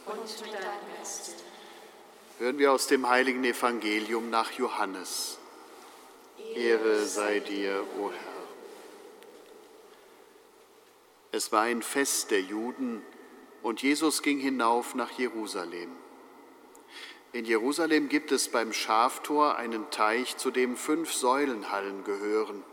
Und 0.06 0.42
mit 0.42 0.54
deinem 0.54 0.64
Geist. 0.96 1.36
Hören 2.38 2.58
wir 2.58 2.72
aus 2.72 2.86
dem 2.86 3.08
heiligen 3.08 3.44
Evangelium 3.44 4.30
nach 4.30 4.52
Johannes. 4.52 5.38
Ehre 6.54 7.04
sei 7.04 7.40
dir, 7.40 7.84
o 7.98 8.10
Herr. 8.10 8.30
Es 11.32 11.52
war 11.52 11.62
ein 11.62 11.82
Fest 11.82 12.30
der 12.30 12.40
Juden 12.40 13.02
und 13.62 13.82
Jesus 13.82 14.22
ging 14.22 14.40
hinauf 14.40 14.94
nach 14.94 15.12
Jerusalem. 15.12 15.90
In 17.32 17.44
Jerusalem 17.44 18.08
gibt 18.08 18.32
es 18.32 18.48
beim 18.48 18.72
Schaftor 18.72 19.56
einen 19.56 19.90
Teich, 19.90 20.36
zu 20.36 20.50
dem 20.50 20.76
fünf 20.76 21.12
Säulenhallen 21.12 22.02
gehören. 22.02 22.64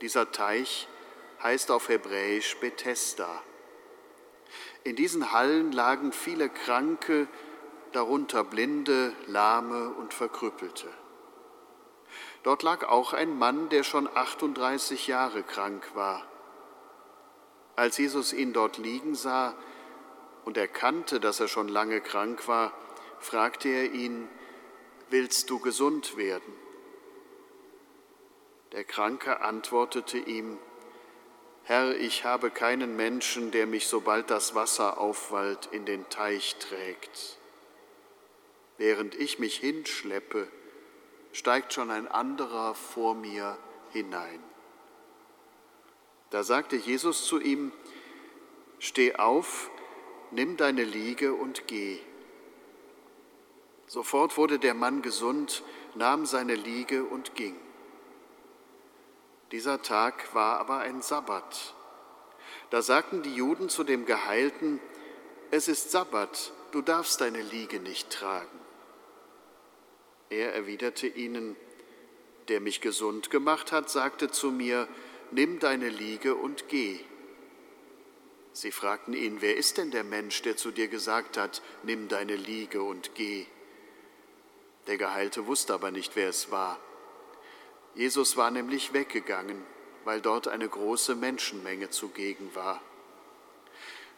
Dieser 0.00 0.30
Teich 0.30 0.86
heißt 1.42 1.72
auf 1.72 1.88
Hebräisch 1.88 2.56
Bethesda. 2.58 3.42
In 4.84 4.96
diesen 4.96 5.32
Hallen 5.32 5.72
lagen 5.72 6.12
viele 6.12 6.50
Kranke, 6.50 7.26
darunter 7.92 8.44
Blinde, 8.44 9.14
Lahme 9.26 9.88
und 9.94 10.12
Verkrüppelte. 10.12 10.88
Dort 12.42 12.62
lag 12.62 12.86
auch 12.86 13.14
ein 13.14 13.38
Mann, 13.38 13.70
der 13.70 13.82
schon 13.82 14.06
38 14.06 15.06
Jahre 15.06 15.42
krank 15.42 15.90
war. 15.94 16.26
Als 17.76 17.96
Jesus 17.96 18.34
ihn 18.34 18.52
dort 18.52 18.76
liegen 18.76 19.14
sah 19.14 19.54
und 20.44 20.58
erkannte, 20.58 21.18
dass 21.18 21.40
er 21.40 21.48
schon 21.48 21.68
lange 21.68 22.02
krank 22.02 22.46
war, 22.46 22.72
fragte 23.20 23.70
er 23.70 23.92
ihn, 23.92 24.28
Willst 25.08 25.48
du 25.48 25.60
gesund 25.60 26.16
werden? 26.16 26.52
Der 28.72 28.84
Kranke 28.84 29.40
antwortete 29.40 30.18
ihm, 30.18 30.58
Herr, 31.66 31.96
ich 31.96 32.24
habe 32.24 32.50
keinen 32.50 32.94
Menschen, 32.94 33.50
der 33.50 33.66
mich, 33.66 33.86
sobald 33.86 34.30
das 34.30 34.54
Wasser 34.54 34.98
aufwallt, 34.98 35.70
in 35.72 35.86
den 35.86 36.06
Teich 36.10 36.56
trägt. 36.56 37.38
Während 38.76 39.14
ich 39.14 39.38
mich 39.38 39.56
hinschleppe, 39.56 40.46
steigt 41.32 41.72
schon 41.72 41.90
ein 41.90 42.06
anderer 42.06 42.74
vor 42.74 43.14
mir 43.14 43.56
hinein. 43.92 44.42
Da 46.28 46.42
sagte 46.42 46.76
Jesus 46.76 47.26
zu 47.26 47.40
ihm, 47.40 47.72
Steh 48.78 49.14
auf, 49.14 49.70
nimm 50.32 50.58
deine 50.58 50.84
Liege 50.84 51.32
und 51.32 51.66
geh. 51.66 51.98
Sofort 53.86 54.36
wurde 54.36 54.58
der 54.58 54.74
Mann 54.74 55.00
gesund, 55.00 55.62
nahm 55.94 56.26
seine 56.26 56.56
Liege 56.56 57.04
und 57.04 57.34
ging. 57.34 57.56
Dieser 59.54 59.82
Tag 59.82 60.34
war 60.34 60.58
aber 60.58 60.78
ein 60.78 61.00
Sabbat. 61.00 61.74
Da 62.70 62.82
sagten 62.82 63.22
die 63.22 63.36
Juden 63.36 63.68
zu 63.68 63.84
dem 63.84 64.04
Geheilten, 64.04 64.80
es 65.52 65.68
ist 65.68 65.92
Sabbat, 65.92 66.52
du 66.72 66.82
darfst 66.82 67.20
deine 67.20 67.40
Liege 67.40 67.78
nicht 67.78 68.10
tragen. 68.10 68.58
Er 70.28 70.54
erwiderte 70.54 71.06
ihnen, 71.06 71.54
der 72.48 72.58
mich 72.58 72.80
gesund 72.80 73.30
gemacht 73.30 73.70
hat, 73.70 73.88
sagte 73.88 74.28
zu 74.28 74.50
mir, 74.50 74.88
nimm 75.30 75.60
deine 75.60 75.88
Liege 75.88 76.34
und 76.34 76.68
geh. 76.68 76.98
Sie 78.52 78.72
fragten 78.72 79.14
ihn, 79.14 79.40
wer 79.40 79.56
ist 79.56 79.78
denn 79.78 79.92
der 79.92 80.02
Mensch, 80.02 80.42
der 80.42 80.56
zu 80.56 80.72
dir 80.72 80.88
gesagt 80.88 81.36
hat, 81.36 81.62
nimm 81.84 82.08
deine 82.08 82.34
Liege 82.34 82.82
und 82.82 83.14
geh? 83.14 83.46
Der 84.88 84.98
Geheilte 84.98 85.46
wusste 85.46 85.74
aber 85.74 85.92
nicht, 85.92 86.16
wer 86.16 86.28
es 86.28 86.50
war. 86.50 86.80
Jesus 87.94 88.36
war 88.36 88.50
nämlich 88.50 88.92
weggegangen, 88.92 89.62
weil 90.04 90.20
dort 90.20 90.48
eine 90.48 90.68
große 90.68 91.14
Menschenmenge 91.14 91.90
zugegen 91.90 92.54
war. 92.54 92.80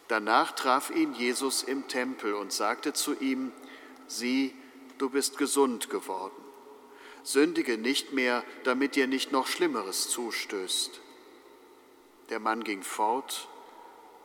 Danach 0.08 0.52
traf 0.52 0.90
ihn 0.90 1.14
Jesus 1.14 1.62
im 1.62 1.88
Tempel 1.88 2.34
und 2.34 2.52
sagte 2.52 2.92
zu 2.92 3.14
ihm, 3.14 3.52
sieh, 4.06 4.54
du 4.98 5.10
bist 5.10 5.36
gesund 5.36 5.90
geworden. 5.90 6.34
Sündige 7.22 7.76
nicht 7.76 8.12
mehr, 8.12 8.44
damit 8.62 8.94
dir 8.94 9.08
nicht 9.08 9.32
noch 9.32 9.48
Schlimmeres 9.48 10.08
zustößt. 10.10 11.00
Der 12.30 12.38
Mann 12.38 12.62
ging 12.62 12.82
fort 12.82 13.48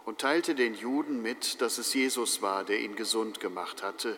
und 0.05 0.19
teilte 0.19 0.53
den 0.53 0.75
Juden 0.75 1.21
mit, 1.21 1.61
dass 1.61 1.77
es 1.77 1.93
Jesus 1.93 2.41
war, 2.41 2.63
der 2.63 2.79
ihn 2.79 2.95
gesund 2.95 3.39
gemacht 3.39 3.81
hatte. 3.81 4.17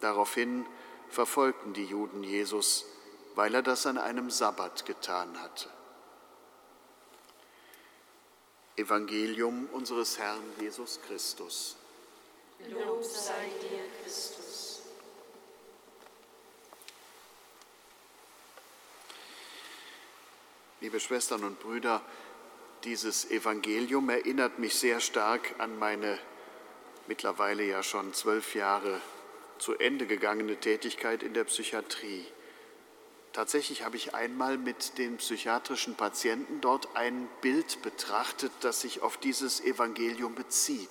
Daraufhin 0.00 0.66
verfolgten 1.08 1.72
die 1.72 1.84
Juden 1.84 2.24
Jesus, 2.24 2.84
weil 3.34 3.54
er 3.54 3.62
das 3.62 3.86
an 3.86 3.98
einem 3.98 4.30
Sabbat 4.30 4.86
getan 4.86 5.40
hatte. 5.40 5.68
Evangelium 8.76 9.68
unseres 9.72 10.18
Herrn 10.18 10.42
Jesus 10.60 11.00
Christus. 11.06 11.76
Lob 12.68 13.04
sei 13.04 13.50
dir, 13.60 13.84
Christus. 14.02 14.82
Liebe 20.80 21.00
Schwestern 21.00 21.44
und 21.44 21.60
Brüder, 21.60 22.02
dieses 22.84 23.30
Evangelium 23.30 24.10
erinnert 24.10 24.58
mich 24.58 24.74
sehr 24.74 25.00
stark 25.00 25.54
an 25.58 25.78
meine 25.78 26.18
mittlerweile 27.06 27.64
ja 27.64 27.82
schon 27.82 28.12
zwölf 28.14 28.54
Jahre 28.54 29.00
zu 29.58 29.74
Ende 29.78 30.06
gegangene 30.06 30.56
Tätigkeit 30.56 31.22
in 31.22 31.34
der 31.34 31.44
Psychiatrie. 31.44 32.26
Tatsächlich 33.34 33.82
habe 33.82 33.96
ich 33.96 34.14
einmal 34.14 34.56
mit 34.56 34.96
den 34.96 35.16
psychiatrischen 35.16 35.96
Patienten 35.96 36.60
dort 36.60 36.94
ein 36.94 37.28
Bild 37.40 37.82
betrachtet, 37.82 38.52
das 38.60 38.80
sich 38.80 39.02
auf 39.02 39.16
dieses 39.16 39.60
Evangelium 39.60 40.36
bezieht. 40.36 40.88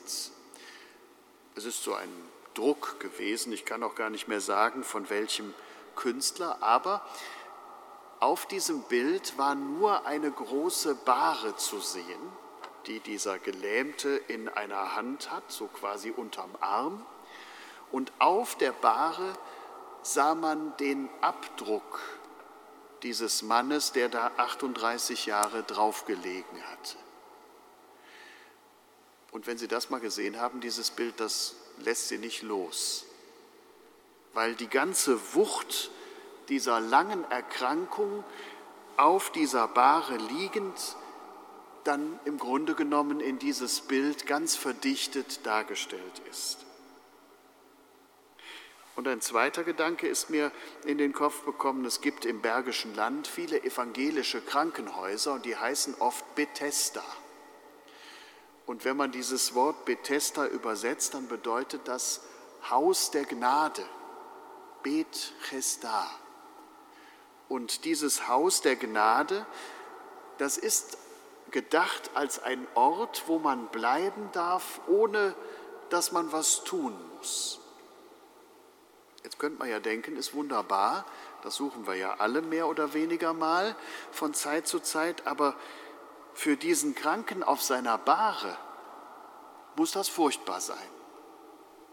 Es 1.55 1.63
ist 1.63 1.83
so 1.83 1.93
ein 1.93 2.09
Druck 2.53 2.99
gewesen, 2.99 3.53
ich 3.53 3.63
kann 3.63 3.81
auch 3.81 3.95
gar 3.95 4.09
nicht 4.09 4.27
mehr 4.27 4.41
sagen, 4.41 4.83
von 4.83 5.09
welchem 5.09 5.53
Künstler, 5.95 6.61
aber 6.61 7.07
auf 8.19 8.45
diesem 8.45 8.81
Bild 8.83 9.37
war 9.37 9.55
nur 9.55 10.05
eine 10.05 10.29
große 10.29 10.95
Bahre 10.95 11.55
zu 11.55 11.79
sehen, 11.79 12.03
die 12.87 12.99
dieser 12.99 13.39
Gelähmte 13.39 14.09
in 14.27 14.49
einer 14.49 14.97
Hand 14.97 15.31
hat, 15.31 15.49
so 15.49 15.67
quasi 15.67 16.11
unterm 16.11 16.51
Arm. 16.59 17.05
Und 17.89 18.11
auf 18.19 18.57
der 18.57 18.73
Bahre 18.73 19.31
sah 20.01 20.35
man 20.35 20.75
den 20.75 21.07
Abdruck 21.21 22.01
dieses 23.03 23.41
Mannes, 23.41 23.91
der 23.91 24.09
da 24.09 24.31
38 24.37 25.25
Jahre 25.25 25.63
draufgelegen 25.63 26.63
hatte. 26.71 26.97
Und 29.31 29.47
wenn 29.47 29.57
Sie 29.57 29.67
das 29.67 29.89
mal 29.89 29.99
gesehen 29.99 30.39
haben, 30.39 30.61
dieses 30.61 30.91
Bild, 30.91 31.19
das 31.19 31.55
lässt 31.79 32.07
Sie 32.07 32.17
nicht 32.17 32.41
los, 32.43 33.05
weil 34.33 34.55
die 34.55 34.67
ganze 34.69 35.35
Wucht 35.35 35.91
dieser 36.49 36.79
langen 36.79 37.29
Erkrankung 37.31 38.23
auf 38.97 39.31
dieser 39.31 39.67
Bahre 39.67 40.17
liegend 40.17 40.95
dann 41.83 42.19
im 42.25 42.37
Grunde 42.37 42.75
genommen 42.75 43.19
in 43.19 43.39
dieses 43.39 43.81
Bild 43.81 44.25
ganz 44.25 44.55
verdichtet 44.55 45.45
dargestellt 45.45 46.21
ist. 46.29 46.62
Und 48.95 49.07
ein 49.07 49.21
zweiter 49.21 49.63
Gedanke 49.63 50.07
ist 50.07 50.29
mir 50.29 50.51
in 50.85 50.99
den 50.99 51.13
Kopf 51.13 51.45
gekommen, 51.45 51.83
es 51.85 52.01
gibt 52.01 52.25
im 52.25 52.41
Bergischen 52.41 52.93
Land 52.93 53.27
viele 53.27 53.63
evangelische 53.63 54.39
Krankenhäuser 54.39 55.33
und 55.33 55.45
die 55.45 55.55
heißen 55.55 55.95
oft 55.99 56.35
Bethesda. 56.35 57.03
Und 58.65 58.85
wenn 58.85 58.95
man 58.95 59.11
dieses 59.11 59.55
Wort 59.55 59.85
Bethesda 59.85 60.45
übersetzt, 60.45 61.15
dann 61.15 61.27
bedeutet 61.27 61.87
das 61.87 62.21
Haus 62.69 63.09
der 63.11 63.25
Gnade, 63.25 63.83
Bethesda. 64.83 66.09
Und 67.49 67.85
dieses 67.85 68.27
Haus 68.27 68.61
der 68.61 68.75
Gnade, 68.75 69.45
das 70.37 70.57
ist 70.57 70.97
gedacht 71.51 72.11
als 72.13 72.41
ein 72.41 72.65
Ort, 72.73 73.23
wo 73.27 73.39
man 73.39 73.67
bleiben 73.67 74.29
darf, 74.33 74.81
ohne 74.87 75.35
dass 75.89 76.11
man 76.11 76.31
was 76.31 76.63
tun 76.63 76.95
muss. 77.17 77.62
Jetzt 79.23 79.39
könnte 79.39 79.59
man 79.59 79.69
ja 79.69 79.79
denken, 79.79 80.17
ist 80.17 80.33
wunderbar, 80.33 81.05
das 81.43 81.55
suchen 81.55 81.87
wir 81.87 81.95
ja 81.95 82.15
alle 82.19 82.41
mehr 82.41 82.67
oder 82.67 82.93
weniger 82.93 83.33
mal 83.33 83.73
von 84.11 84.33
Zeit 84.33 84.67
zu 84.67 84.79
Zeit, 84.79 85.25
aber 85.25 85.55
für 86.33 86.57
diesen 86.57 86.93
Kranken 86.93 87.41
auf 87.41 87.61
seiner 87.61 87.97
Bahre 87.97 88.57
muss 89.77 89.91
das 89.91 90.09
furchtbar 90.09 90.59
sein. 90.59 90.77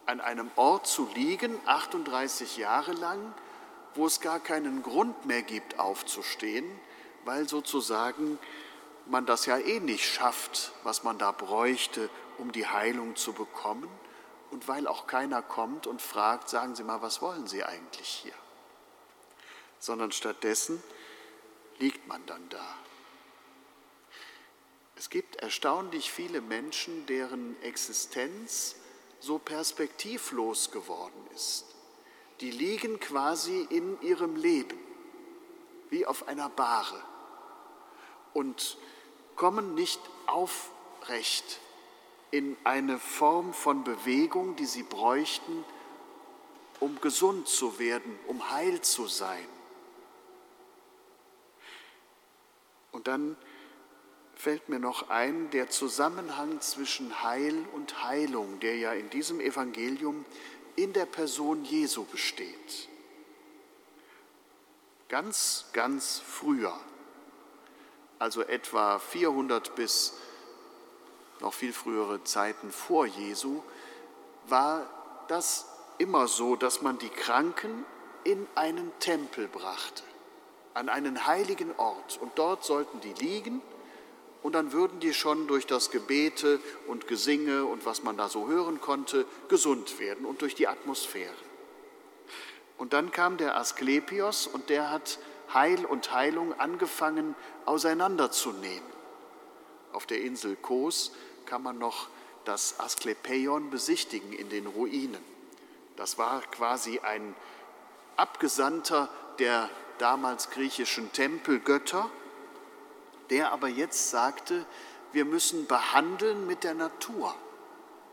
An 0.07 0.20
einem 0.20 0.51
Ort 0.57 0.89
zu 0.89 1.09
liegen, 1.14 1.57
38 1.66 2.57
Jahre 2.57 2.93
lang, 2.93 3.33
wo 3.95 4.07
es 4.07 4.20
gar 4.20 4.41
keinen 4.41 4.83
Grund 4.83 5.26
mehr 5.26 5.43
gibt, 5.43 5.78
aufzustehen, 5.78 6.64
weil 7.24 7.49
sozusagen 7.49 8.41
man 9.07 9.24
das 9.24 9.47
ja 9.47 9.57
eh 9.57 9.78
nicht 9.78 10.05
schafft, 10.05 10.72
was 10.83 11.05
man 11.05 11.18
da 11.18 11.31
bräuchte, 11.31 12.11
um 12.39 12.51
die 12.51 12.66
Heilung 12.66 13.14
zu 13.14 13.33
bekommen 13.33 13.89
und 14.51 14.68
weil 14.68 14.86
auch 14.86 15.07
keiner 15.07 15.42
kommt 15.42 15.86
und 15.86 16.03
fragt, 16.03 16.48
sagen 16.48 16.74
Sie 16.74 16.84
mal, 16.84 17.03
was 17.03 17.22
wollen 17.22 17.46
Sie 17.46 17.64
eigentlich 17.64 18.09
hier? 18.09 18.34
Sondern 19.78 20.12
stattdessen 20.12 20.82
liegt 21.78 22.07
man 22.07 22.24
dann 22.26 22.48
da. 22.48 22.76
Es 24.96 25.09
gibt 25.09 25.36
erstaunlich 25.36 26.11
viele 26.12 26.40
Menschen, 26.40 27.07
deren 27.07 27.61
Existenz 27.62 28.76
so 29.20 29.38
perspektivlos 29.38 30.70
geworden 30.72 31.26
ist. 31.34 31.64
Die 32.40 32.51
liegen 32.51 33.01
quasi 33.01 33.66
in 33.70 34.01
ihrem 34.03 34.36
Leben, 34.36 34.78
wie 35.88 36.07
auf 36.07 36.28
einer 36.28 36.51
Bahre, 36.51 37.03
und 38.34 38.76
kommen 39.36 39.74
nicht 39.74 40.01
aufrecht 40.26 41.61
in 42.31 42.57
eine 42.64 42.99
Form 42.99 43.53
von 43.53 43.85
Bewegung, 43.85 44.57
die 44.57 44.66
sie 44.66 44.83
bräuchten, 44.83 45.64
um 46.78 47.01
gesund 47.01 47.49
zu 47.49 47.78
werden, 47.78 48.18
um 48.26 48.51
heil 48.51 48.81
zu 48.81 49.07
sein. 49.07 49.47
Und 52.93 53.07
dann 53.07 53.37
fällt 54.35 54.68
mir 54.68 54.78
noch 54.78 55.11
ein 55.11 55.51
der 55.51 55.68
Zusammenhang 55.68 56.61
zwischen 56.61 57.22
Heil 57.22 57.66
und 57.74 58.03
Heilung, 58.05 58.59
der 58.61 58.76
ja 58.76 58.93
in 58.93 59.11
diesem 59.11 59.41
Evangelium 59.41 60.24
in 60.76 60.93
der 60.93 61.07
Person 61.07 61.64
Jesu 61.64 62.05
besteht. 62.05 62.89
Ganz, 65.09 65.66
ganz 65.72 66.20
früher, 66.20 66.78
also 68.18 68.43
etwa 68.43 68.99
400 68.99 69.74
bis 69.74 70.14
noch 71.41 71.55
viel 71.55 71.72
frühere 71.72 72.22
Zeiten 72.24 72.70
vor 72.70 73.07
Jesu, 73.07 73.62
war 74.49 74.86
das 75.28 75.66
immer 75.99 76.28
so, 76.28 76.57
dass 76.57 76.82
man 76.82 76.99
die 76.99 77.09
Kranken 77.09 77.84
in 78.24 78.47
einen 78.55 78.93
Tempel 78.99 79.49
brachte, 79.49 80.03
an 80.74 80.88
einen 80.88 81.26
heiligen 81.26 81.74
Ort. 81.76 82.18
Und 82.20 82.32
dort 82.36 82.64
sollten 82.64 83.01
die 83.01 83.12
liegen 83.14 83.62
und 84.43 84.55
dann 84.55 84.72
würden 84.72 85.01
die 85.01 85.14
schon 85.14 85.47
durch 85.47 85.66
das 85.66 85.91
Gebete 85.91 86.61
und 86.86 87.07
Gesinge 87.07 87.64
und 87.64 87.84
was 87.86 88.03
man 88.03 88.16
da 88.16 88.28
so 88.28 88.49
hören 88.49 88.80
konnte, 88.80 89.26
gesund 89.49 89.99
werden 89.99 90.24
und 90.24 90.43
durch 90.43 90.55
die 90.55 90.68
Atmosphäre. 90.68 91.34
Und 92.78 92.95
dann 92.95 93.12
kam 93.12 93.36
der 93.36 93.57
Asklepios 93.57 94.47
und 94.47 94.70
der 94.70 94.91
hat 94.91 95.18
Heil 95.53 95.84
und 95.84 96.12
Heilung 96.12 96.59
angefangen 96.59 97.34
auseinanderzunehmen. 97.66 98.88
Auf 99.93 100.07
der 100.07 100.22
Insel 100.22 100.57
Kos 100.57 101.12
kann 101.51 101.64
man 101.64 101.78
noch 101.78 102.07
das 102.44 102.78
Asklepeion 102.78 103.70
besichtigen 103.70 104.32
in 104.32 104.51
den 104.51 104.68
Ruinen. 104.68 105.22
Das 105.96 106.16
war 106.16 106.42
quasi 106.42 107.01
ein 107.01 107.34
Abgesandter 108.16 109.09
der 109.40 109.68
damals 109.98 110.51
griechischen 110.51 111.12
Tempelgötter, 111.12 112.09
der 113.30 113.51
aber 113.51 113.66
jetzt 113.66 114.11
sagte, 114.11 114.64
wir 115.11 115.24
müssen 115.24 115.66
behandeln 115.66 116.46
mit 116.46 116.62
der 116.62 116.74
Natur, 116.74 117.34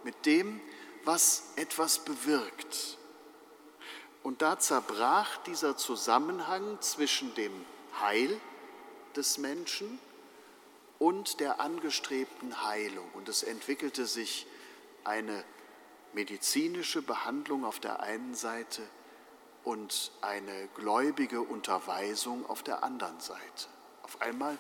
mit 0.03 0.25
dem, 0.25 0.59
was 1.05 1.51
etwas 1.57 1.99
bewirkt. 1.99 2.97
Und 4.23 4.41
da 4.41 4.57
zerbrach 4.57 5.37
dieser 5.45 5.77
Zusammenhang 5.77 6.81
zwischen 6.81 7.35
dem 7.35 7.53
Heil 8.01 8.41
des 9.15 9.37
Menschen 9.37 9.99
und 10.99 11.39
der 11.39 11.59
angestrebten 11.59 12.63
Heilung. 12.63 13.09
Und 13.13 13.29
es 13.29 13.43
entwickelte 13.43 14.05
sich 14.05 14.47
eine 15.03 15.43
medizinische 16.13 17.01
Behandlung 17.01 17.65
auf 17.65 17.79
der 17.79 18.01
einen 18.01 18.35
Seite 18.35 18.81
und 19.63 20.11
eine 20.21 20.69
gläubige 20.75 21.41
Unterweisung 21.41 22.49
auf 22.49 22.63
der 22.63 22.83
anderen 22.83 23.19
Seite. 23.19 23.67
Auf 24.03 24.21
einmal 24.21 24.57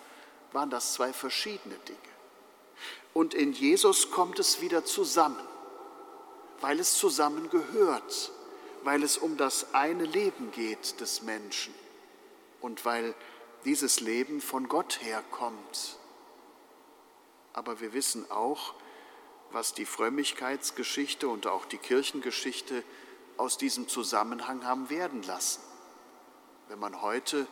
waren 0.51 0.69
das 0.69 0.93
zwei 0.93 1.13
verschiedene 1.13 1.75
Dinge. 1.75 1.97
Und 3.13 3.33
in 3.33 3.53
Jesus 3.53 4.11
kommt 4.11 4.37
es 4.37 4.61
wieder 4.61 4.85
zusammen, 4.85 5.47
weil 6.61 6.79
es 6.79 6.93
zusammengehört, 6.95 8.31
weil 8.83 9.01
es 9.01 9.17
um 9.17 9.37
das 9.37 9.73
eine 9.73 10.05
Leben 10.05 10.51
geht 10.51 10.99
des 10.99 11.23
Menschen 11.23 11.73
und 12.61 12.85
weil 12.85 13.15
dieses 13.65 13.99
Leben 14.01 14.39
von 14.39 14.67
Gott 14.67 15.01
herkommt 15.01 15.96
aber 17.57 17.79
wir 17.79 17.91
wissen 17.91 18.29
auch, 18.29 18.75
was 19.49 19.73
die 19.73 19.87
Frömmigkeitsgeschichte 19.87 21.27
und 21.27 21.47
auch 21.47 21.65
die 21.65 21.79
Kirchengeschichte 21.79 22.83
aus 23.37 23.57
diesem 23.57 23.87
Zusammenhang 23.87 24.63
haben 24.63 24.91
werden 24.91 25.23
lassen. 25.23 25.63
Wenn 26.67 26.77
man 26.77 27.01
heute 27.01 27.47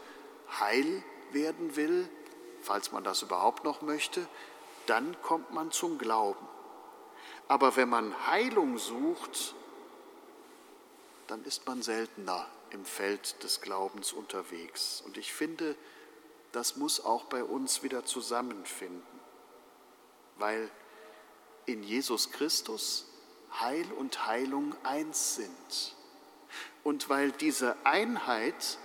heil 0.60 1.04
werden 1.32 1.76
will, 1.76 2.08
falls 2.62 2.92
man 2.92 3.04
das 3.04 3.24
überhaupt 3.24 3.64
noch 3.64 3.82
möchte, 3.82 4.28
dann 4.86 5.20
kommt 5.24 5.52
man 5.52 5.72
zum 5.72 5.98
Glauben. 5.98 6.48
Aber 7.48 7.76
wenn 7.76 7.90
man 7.90 8.28
Heilung 8.28 8.78
sucht, 8.78 9.56
dann 11.26 11.44
ist 11.46 11.66
man 11.66 11.82
seltener 11.82 12.46
im 12.70 12.86
Feld 12.86 13.42
des 13.42 13.60
Glaubens 13.60 14.14
unterwegs. 14.14 15.02
Und 15.04 15.18
ich 15.18 15.34
finde, 15.34 15.76
das 16.52 16.76
muss 16.76 17.04
auch 17.04 17.24
bei 17.24 17.44
uns 17.44 17.82
wieder 17.82 18.06
zusammenfinden 18.06 19.15
weil 20.38 20.70
in 21.66 21.84
Jesus 21.84 22.32
Christus 22.32 23.08
Heil 23.60 23.92
und 23.94 24.26
Heilung 24.26 24.76
eins 24.84 25.36
sind. 25.36 25.96
Und 26.84 27.10
weil 27.10 27.32
diese 27.32 27.76
Einheit 27.86 28.78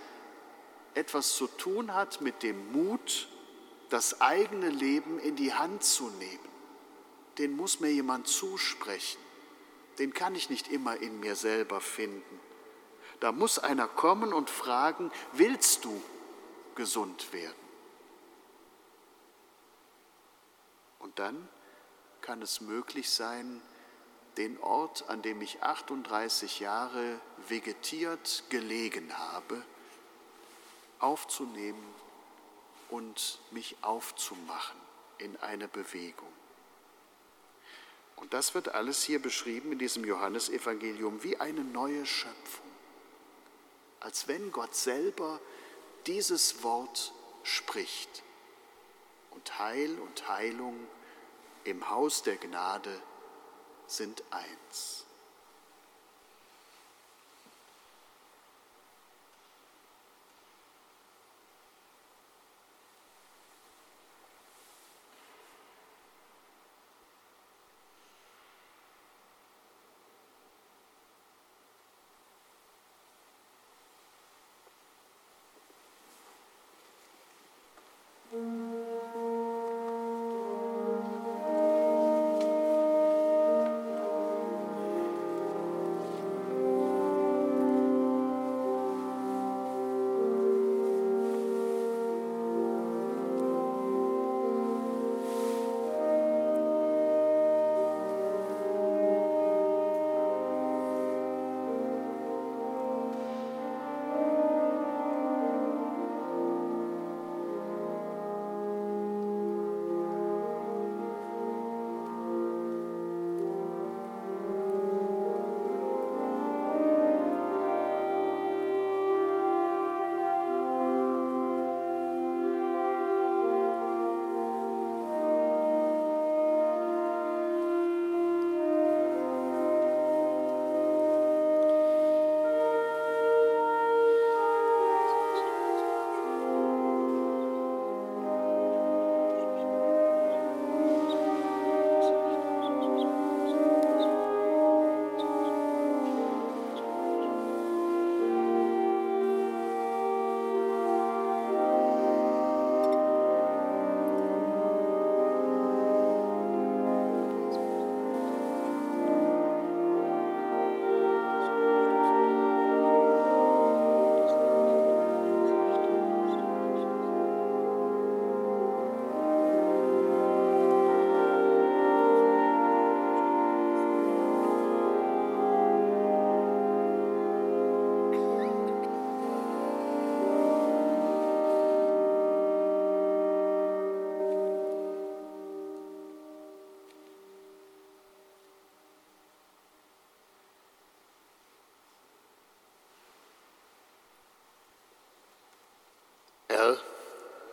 etwas 0.93 1.35
zu 1.35 1.47
tun 1.47 1.93
hat 1.93 2.21
mit 2.21 2.43
dem 2.43 2.71
Mut, 2.71 3.27
das 3.89 4.21
eigene 4.21 4.69
Leben 4.69 5.19
in 5.19 5.35
die 5.35 5.53
Hand 5.53 5.83
zu 5.83 6.09
nehmen. 6.09 6.49
Den 7.37 7.55
muss 7.55 7.79
mir 7.79 7.91
jemand 7.91 8.27
zusprechen. 8.27 9.19
Den 9.99 10.13
kann 10.13 10.35
ich 10.35 10.49
nicht 10.49 10.69
immer 10.69 10.97
in 10.97 11.19
mir 11.19 11.35
selber 11.35 11.81
finden. 11.81 12.39
Da 13.19 13.31
muss 13.31 13.59
einer 13.59 13.87
kommen 13.87 14.33
und 14.33 14.49
fragen, 14.49 15.11
willst 15.33 15.85
du 15.85 16.01
gesund 16.75 17.33
werden? 17.33 17.60
Und 21.01 21.19
dann 21.19 21.47
kann 22.21 22.41
es 22.41 22.61
möglich 22.61 23.09
sein, 23.09 23.61
den 24.37 24.57
Ort, 24.59 25.09
an 25.09 25.21
dem 25.21 25.41
ich 25.41 25.61
38 25.61 26.59
Jahre 26.59 27.19
vegetiert 27.49 28.43
gelegen 28.49 29.17
habe, 29.17 29.61
aufzunehmen 30.99 31.83
und 32.89 33.39
mich 33.51 33.75
aufzumachen 33.81 34.79
in 35.17 35.35
eine 35.37 35.67
Bewegung. 35.67 36.31
Und 38.15 38.33
das 38.33 38.53
wird 38.53 38.69
alles 38.69 39.03
hier 39.03 39.19
beschrieben 39.19 39.71
in 39.71 39.79
diesem 39.79 40.05
Johannesevangelium 40.05 41.23
wie 41.23 41.37
eine 41.37 41.63
neue 41.63 42.05
Schöpfung, 42.05 42.69
als 43.99 44.27
wenn 44.27 44.51
Gott 44.51 44.75
selber 44.75 45.39
dieses 46.05 46.63
Wort 46.63 47.13
spricht. 47.43 48.23
Und 49.41 49.57
Heil 49.57 49.97
und 49.99 50.29
Heilung 50.29 50.75
im 51.63 51.89
Haus 51.89 52.21
der 52.21 52.37
Gnade 52.37 53.01
sind 53.87 54.23
eins. 54.29 55.00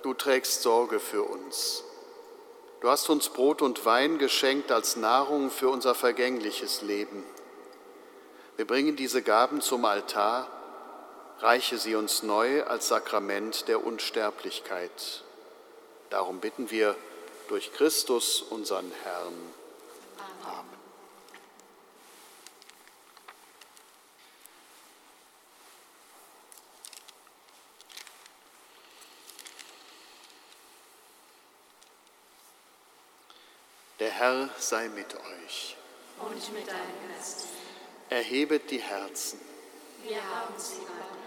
Du 0.09 0.15
trägst 0.15 0.63
Sorge 0.63 1.01
für 1.01 1.23
uns. 1.23 1.85
Du 2.81 2.89
hast 2.89 3.11
uns 3.11 3.29
Brot 3.29 3.61
und 3.61 3.85
Wein 3.85 4.17
geschenkt 4.17 4.73
als 4.73 4.97
Nahrung 4.97 5.51
für 5.51 5.69
unser 5.69 5.95
vergängliches 5.95 6.81
Leben. 6.81 7.25
Wir 8.57 8.67
bringen 8.67 8.97
diese 8.97 9.21
Gaben 9.21 9.61
zum 9.61 9.85
Altar, 9.85 10.49
reiche 11.41 11.77
sie 11.77 11.95
uns 11.95 12.23
neu 12.23 12.65
als 12.65 12.89
Sakrament 12.89 13.69
der 13.69 13.85
Unsterblichkeit. 13.85 15.25
Darum 16.09 16.41
bitten 16.41 16.71
wir 16.71 16.97
durch 17.49 17.75
Christus, 17.75 18.41
unseren 18.41 18.91
Herrn. 19.05 19.35
Amen. 20.47 20.79
Der 34.01 34.11
Herr 34.13 34.49
sei 34.69 34.89
mit 34.89 35.15
euch. 35.15 35.77
Und 36.21 36.53
mit 36.53 36.69
deinem 36.69 37.11
Geist. 37.15 37.47
Erhebet 38.11 38.71
die 38.71 38.81
Herzen. 38.81 39.41
Wir 40.03 40.17
haben 40.17 40.55
sie 40.59 40.81
Gott. 40.81 41.19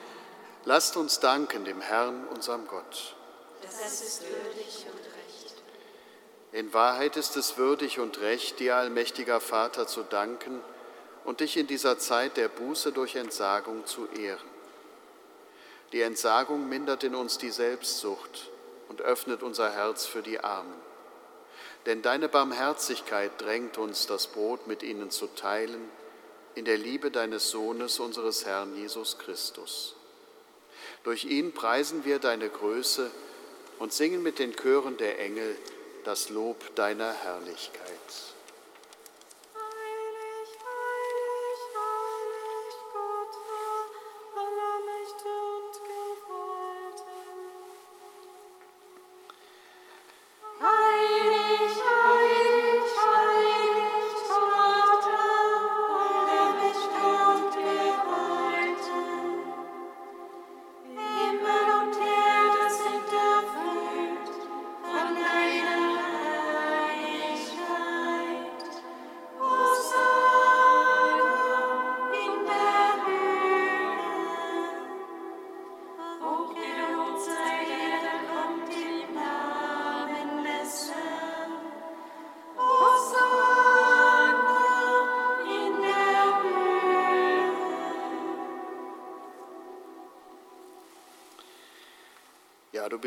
Lasst 0.66 0.96
uns 0.96 1.20
danken 1.20 1.66
dem 1.66 1.82
Herrn, 1.82 2.28
unserem 2.28 2.68
Gott. 2.68 3.16
Das 3.64 4.02
ist 4.02 4.22
würdig 4.22 4.86
und 4.92 5.00
recht. 5.00 5.56
In 6.52 6.74
Wahrheit 6.74 7.18
ist 7.18 7.36
es 7.36 7.58
würdig 7.58 8.00
und 8.00 8.22
recht, 8.22 8.60
dir, 8.60 8.76
allmächtiger 8.76 9.40
Vater, 9.40 9.88
zu 9.88 10.04
danken 10.04 10.62
und 11.24 11.40
dich 11.40 11.58
in 11.58 11.66
dieser 11.66 11.98
Zeit 11.98 12.38
der 12.38 12.48
Buße 12.48 12.92
durch 12.92 13.16
Entsagung 13.16 13.86
zu 13.88 14.08
ehren. 14.08 14.50
Die 15.94 16.02
Entsagung 16.02 16.70
mindert 16.70 17.04
in 17.04 17.16
uns 17.16 17.38
die 17.38 17.52
Selbstsucht 17.52 18.52
und 18.88 19.02
öffnet 19.02 19.42
unser 19.42 19.72
Herz 19.72 20.06
für 20.06 20.22
die 20.22 20.40
Armen. 20.40 20.91
Denn 21.86 22.02
deine 22.02 22.30
Barmherzigkeit 22.30 23.32
drängt 23.40 23.78
uns, 23.78 24.06
das 24.06 24.28
Brot 24.28 24.68
mit 24.68 24.84
ihnen 24.84 25.10
zu 25.10 25.28
teilen, 25.28 25.90
in 26.54 26.66
der 26.66 26.78
Liebe 26.78 27.12
deines 27.12 27.50
Sohnes, 27.50 28.00
unseres 28.00 28.46
Herrn 28.46 28.76
Jesus 28.76 29.18
Christus. 29.18 29.96
Durch 31.04 31.26
ihn 31.26 31.54
preisen 31.54 32.06
wir 32.06 32.20
deine 32.20 32.50
Größe 32.50 33.10
und 33.80 33.94
singen 33.94 34.22
mit 34.22 34.38
den 34.38 34.56
Chören 34.56 34.98
der 34.98 35.20
Engel 35.20 35.56
das 36.04 36.30
Lob 36.30 36.76
deiner 36.76 37.14
Herrlichkeit. 37.14 37.90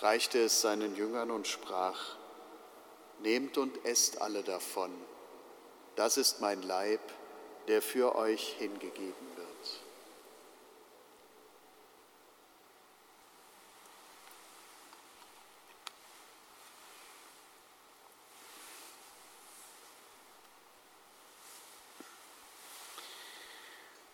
reichte 0.00 0.38
es 0.42 0.60
seinen 0.60 0.96
Jüngern 0.96 1.30
und 1.30 1.46
sprach, 1.46 2.16
Nehmt 3.22 3.58
und 3.58 3.84
esst 3.84 4.22
alle 4.22 4.42
davon, 4.42 4.90
das 5.94 6.16
ist 6.16 6.40
mein 6.40 6.62
Leib, 6.62 7.00
der 7.68 7.82
für 7.82 8.14
euch 8.16 8.54
hingegeben 8.58 9.36
wird. 9.36 9.46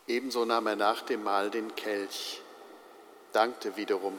Ebenso 0.08 0.44
nahm 0.44 0.66
er 0.66 0.76
nach 0.76 1.02
dem 1.02 1.22
Mahl 1.22 1.50
den 1.50 1.76
Kelch, 1.76 2.40
dankte 3.32 3.76
wiederum, 3.76 4.18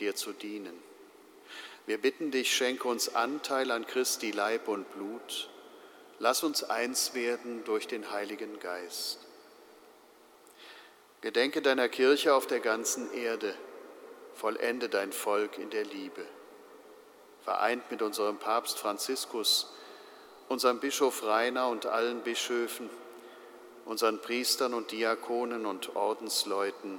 dir 0.00 0.14
zu 0.14 0.32
dienen. 0.32 0.76
Wir 1.86 1.98
bitten 1.98 2.30
dich, 2.30 2.54
schenke 2.54 2.88
uns 2.88 3.14
Anteil 3.14 3.70
an 3.70 3.86
Christi 3.86 4.30
Leib 4.30 4.68
und 4.68 4.90
Blut. 4.92 5.50
Lass 6.18 6.42
uns 6.42 6.62
eins 6.64 7.14
werden 7.14 7.64
durch 7.64 7.88
den 7.88 8.10
Heiligen 8.10 8.60
Geist. 8.60 9.18
Gedenke 11.20 11.62
deiner 11.62 11.88
Kirche 11.88 12.34
auf 12.34 12.46
der 12.46 12.60
ganzen 12.60 13.12
Erde. 13.12 13.54
Vollende 14.34 14.88
dein 14.88 15.12
Volk 15.12 15.58
in 15.58 15.70
der 15.70 15.84
Liebe. 15.84 16.24
Vereint 17.44 17.90
mit 17.90 18.02
unserem 18.02 18.38
Papst 18.38 18.78
Franziskus, 18.78 19.72
unserem 20.48 20.80
Bischof 20.80 21.22
Rainer 21.24 21.68
und 21.68 21.86
allen 21.86 22.20
Bischöfen, 22.22 22.88
unseren 23.84 24.20
Priestern 24.20 24.74
und 24.74 24.92
Diakonen 24.92 25.66
und 25.66 25.96
Ordensleuten, 25.96 26.98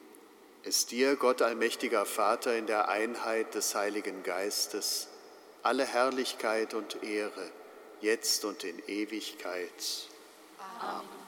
ist 0.63 0.91
dir, 0.91 1.15
Gott 1.15 1.41
allmächtiger 1.41 2.05
Vater, 2.05 2.55
in 2.55 2.67
der 2.67 2.89
Einheit 2.89 3.55
des 3.55 3.75
Heiligen 3.75 4.23
Geistes 4.23 5.07
alle 5.63 5.85
Herrlichkeit 5.85 6.73
und 6.73 7.03
Ehre, 7.03 7.51
jetzt 8.01 8.45
und 8.45 8.63
in 8.63 8.79
Ewigkeit. 8.87 10.07
Amen. 10.79 11.21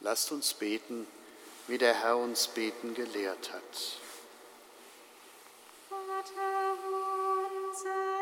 Lasst 0.00 0.32
uns 0.32 0.54
beten, 0.54 1.06
wie 1.66 1.76
der 1.76 1.94
Herr 1.94 2.16
uns 2.16 2.48
beten 2.48 2.94
gelehrt 2.94 3.52
hat. 3.52 3.98
Vater 5.88 6.78
unser 7.68 8.17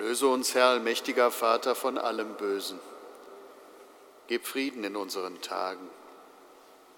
Erlöse 0.00 0.28
uns, 0.28 0.54
Herr, 0.54 0.68
allmächtiger 0.68 1.30
Vater, 1.30 1.74
von 1.74 1.98
allem 1.98 2.32
Bösen. 2.36 2.80
Gib 4.28 4.46
Frieden 4.46 4.82
in 4.82 4.96
unseren 4.96 5.42
Tagen. 5.42 5.90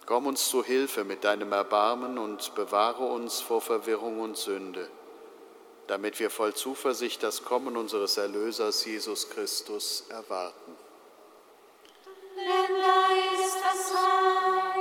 Komm 0.07 0.29
uns 0.29 0.49
zu 0.49 0.63
Hilfe 0.63 1.03
mit 1.03 1.25
deinem 1.25 1.51
Erbarmen 1.51 2.17
und 2.17 2.55
bewahre 2.55 3.03
uns 3.03 3.41
vor 3.41 3.61
Verwirrung 3.61 4.21
und 4.21 4.37
Sünde, 4.37 4.89
damit 5.89 6.21
wir 6.21 6.31
voll 6.31 6.55
Zuversicht 6.55 7.25
das 7.25 7.43
Kommen 7.45 7.77
unseres 7.77 8.19
Erlösers 8.19 8.85
Jesus 8.85 9.31
Christus 9.31 10.05
erwarten. 10.09 10.77
Denn 12.37 12.81
da 12.81 13.43
ist 13.43 13.57
das 13.57 13.95
Reich 13.97 14.72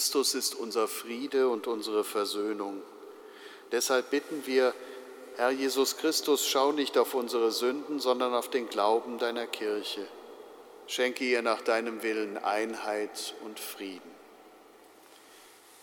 Christus 0.00 0.34
ist 0.34 0.54
unser 0.54 0.88
Friede 0.88 1.50
und 1.50 1.66
unsere 1.66 2.04
Versöhnung. 2.04 2.82
Deshalb 3.70 4.08
bitten 4.08 4.46
wir, 4.46 4.72
Herr 5.36 5.50
Jesus 5.50 5.98
Christus, 5.98 6.48
schau 6.48 6.72
nicht 6.72 6.96
auf 6.96 7.12
unsere 7.12 7.52
Sünden, 7.52 8.00
sondern 8.00 8.32
auf 8.32 8.48
den 8.48 8.70
Glauben 8.70 9.18
deiner 9.18 9.46
Kirche. 9.46 10.06
Schenke 10.86 11.24
ihr 11.24 11.42
nach 11.42 11.60
deinem 11.60 12.02
Willen 12.02 12.38
Einheit 12.38 13.34
und 13.44 13.60
Frieden. 13.60 14.10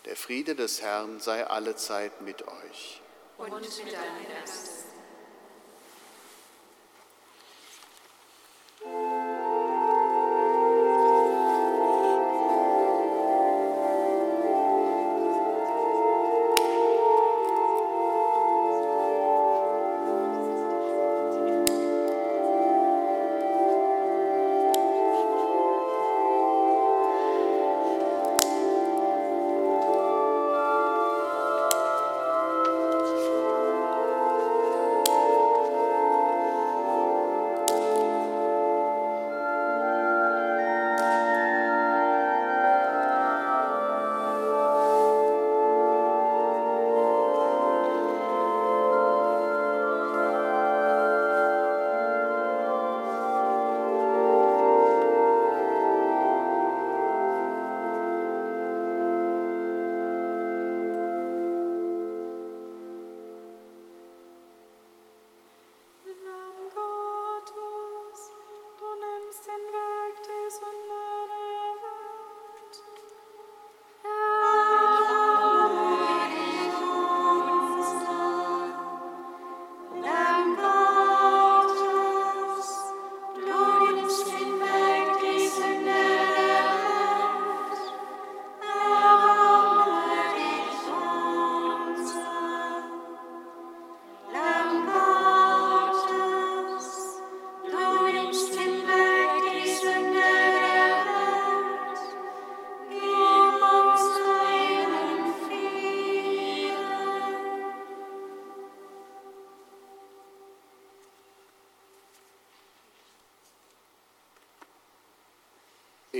Der 0.05 0.15
Friede 0.15 0.55
des 0.55 0.81
Herrn 0.81 1.19
sei 1.19 1.45
allezeit 1.45 2.21
mit 2.21 2.41
euch. 2.41 3.03
Und 3.37 3.51
mit 3.51 3.93
deinem 3.93 4.27
Geist. 4.33 4.96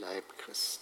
Leib 0.00 0.24
Christi. 0.38 0.79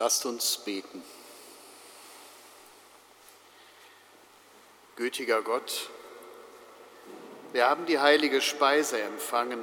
Lasst 0.00 0.24
uns 0.24 0.56
beten. 0.56 1.02
Gütiger 4.96 5.42
Gott, 5.42 5.90
wir 7.52 7.68
haben 7.68 7.84
die 7.84 7.98
heilige 7.98 8.40
Speise 8.40 8.98
empfangen, 8.98 9.58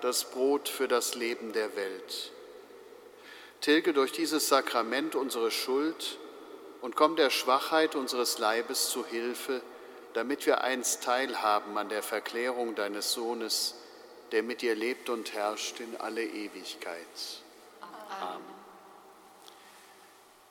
das 0.00 0.30
Brot 0.30 0.68
für 0.68 0.86
das 0.86 1.16
Leben 1.16 1.52
der 1.52 1.74
Welt. 1.74 2.30
Tilge 3.60 3.92
durch 3.92 4.12
dieses 4.12 4.48
Sakrament 4.48 5.16
unsere 5.16 5.50
Schuld 5.50 6.16
und 6.80 6.94
komm 6.94 7.16
der 7.16 7.30
Schwachheit 7.30 7.96
unseres 7.96 8.38
Leibes 8.38 8.88
zu 8.88 9.04
Hilfe, 9.04 9.62
damit 10.14 10.46
wir 10.46 10.60
einst 10.60 11.02
teilhaben 11.02 11.76
an 11.76 11.88
der 11.88 12.04
Verklärung 12.04 12.76
deines 12.76 13.12
Sohnes, 13.12 13.74
der 14.30 14.44
mit 14.44 14.62
dir 14.62 14.76
lebt 14.76 15.08
und 15.08 15.32
herrscht 15.32 15.80
in 15.80 15.96
alle 15.96 16.22
Ewigkeit. 16.22 17.42
Amen. 18.20 18.61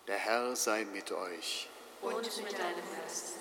Der 0.07 0.17
Herr 0.17 0.55
sei 0.55 0.85
mit 0.85 1.11
euch. 1.11 1.69
Und 2.01 2.15
mit 2.43 2.53
deinem 2.53 2.83
Geist. 3.01 3.35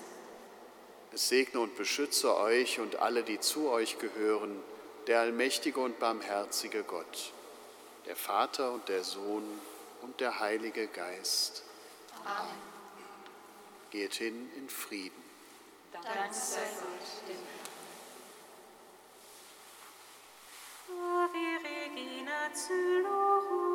Es 1.13 1.27
segne 1.27 1.59
und 1.59 1.75
beschütze 1.75 2.37
euch 2.37 2.79
und 2.79 2.97
alle, 2.97 3.23
die 3.23 3.39
zu 3.39 3.69
euch 3.69 3.99
gehören, 3.99 4.61
der 5.07 5.19
allmächtige 5.19 5.79
und 5.79 5.99
barmherzige 5.99 6.83
Gott, 6.83 7.33
der 8.05 8.15
Vater 8.15 8.71
und 8.71 8.87
der 8.87 9.03
Sohn 9.03 9.43
und 10.01 10.19
der 10.21 10.39
Heilige 10.39 10.87
Geist. 10.87 11.63
Amen. 12.23 12.71
Geht 13.89 14.13
hin 14.13 14.49
in 14.55 14.69
Frieden. 14.69 15.21
Dank 15.91 16.33
sei 16.33 16.61
Gott, 16.79 17.27
dem 17.27 17.61
Ave 20.93 21.59
Regina 21.63 22.49
Coelo 22.53 23.70